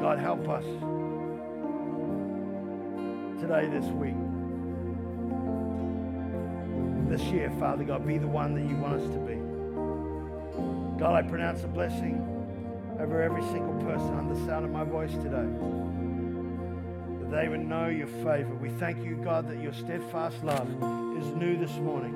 God, 0.00 0.18
help 0.18 0.48
us 0.48 0.64
today, 3.40 3.68
this 3.68 3.84
week, 3.94 4.16
this 7.08 7.22
year, 7.32 7.52
Father 7.60 7.84
God, 7.84 8.04
be 8.04 8.18
the 8.18 8.26
one 8.26 8.56
that 8.56 8.68
you 8.68 8.76
want 8.78 8.94
us 8.94 9.08
to 9.08 9.18
be. 9.20 9.36
God, 10.98 11.14
I 11.14 11.22
pronounce 11.22 11.62
a 11.62 11.68
blessing 11.68 12.16
over 12.98 13.22
every 13.22 13.42
single 13.42 13.80
person 13.84 14.14
on 14.14 14.34
the 14.34 14.46
sound 14.46 14.64
of 14.64 14.72
my 14.72 14.82
voice 14.82 15.12
today 15.12 15.46
they 17.30 17.48
would 17.48 17.60
know 17.60 17.88
your 17.88 18.06
favor. 18.06 18.54
We 18.54 18.70
thank 18.70 19.04
you, 19.04 19.16
God, 19.16 19.48
that 19.48 19.60
your 19.60 19.72
steadfast 19.72 20.42
love 20.42 20.68
is 21.18 21.26
new 21.34 21.56
this 21.58 21.76
morning, 21.76 22.14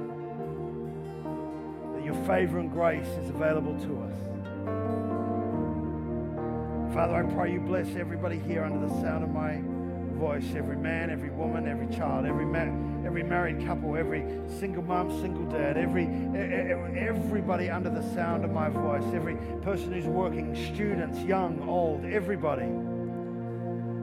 that 1.95 2.05
your 2.05 2.15
favor 2.27 2.59
and 2.59 2.73
grace 2.73 3.07
is 3.07 3.29
available 3.29 3.79
to 3.81 4.03
us. 4.03 4.19
Father, 6.95 7.17
I 7.17 7.23
pray 7.35 7.53
you 7.53 7.61
bless 7.61 7.95
everybody 7.97 8.39
here 8.39 8.65
under 8.65 8.87
the 8.87 9.01
sound 9.01 9.25
of 9.25 9.31
my 9.31 9.63
voice 10.23 10.55
every 10.55 10.77
man, 10.77 11.11
every 11.11 11.31
woman, 11.31 11.67
every 11.67 11.89
child, 11.97 12.27
every 12.27 12.47
man, 12.47 13.03
every 13.05 13.23
married 13.25 13.67
couple, 13.67 13.97
every 13.97 14.25
single 14.61 14.83
mom, 14.83 15.11
single 15.21 15.45
dad, 15.47 15.77
every 15.77 16.05
everybody 16.97 17.69
under 17.69 17.91
the 17.91 18.03
sound 18.15 18.45
of 18.45 18.53
my 18.53 18.69
voice, 18.69 19.03
every 19.15 19.35
person 19.63 19.93
who's 19.93 20.07
working, 20.07 20.55
students, 20.73 21.19
young, 21.21 21.69
old, 21.69 22.05
everybody. 22.05 22.69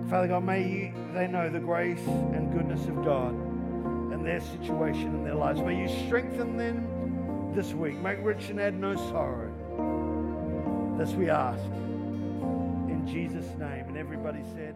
Father 0.09 0.27
God, 0.27 0.43
may 0.43 0.67
you, 0.67 0.93
they 1.13 1.27
know 1.27 1.51
the 1.51 1.59
grace 1.59 2.01
and 2.07 2.51
goodness 2.51 2.83
of 2.87 3.05
God 3.05 3.31
and 3.31 4.25
their 4.25 4.41
situation 4.41 5.07
and 5.09 5.23
their 5.23 5.35
lives. 5.35 5.61
May 5.61 5.79
you 5.79 5.87
strengthen 6.07 6.57
them 6.57 7.53
this 7.53 7.73
week. 7.73 7.95
Make 7.99 8.17
rich 8.23 8.49
and 8.49 8.59
add 8.59 8.73
no 8.73 8.95
sorrow. 8.95 9.53
This 10.97 11.11
we 11.11 11.29
ask. 11.29 11.63
In 12.89 13.05
Jesus' 13.07 13.45
name. 13.59 13.85
And 13.87 13.97
everybody 13.97 14.41
said, 14.55 14.75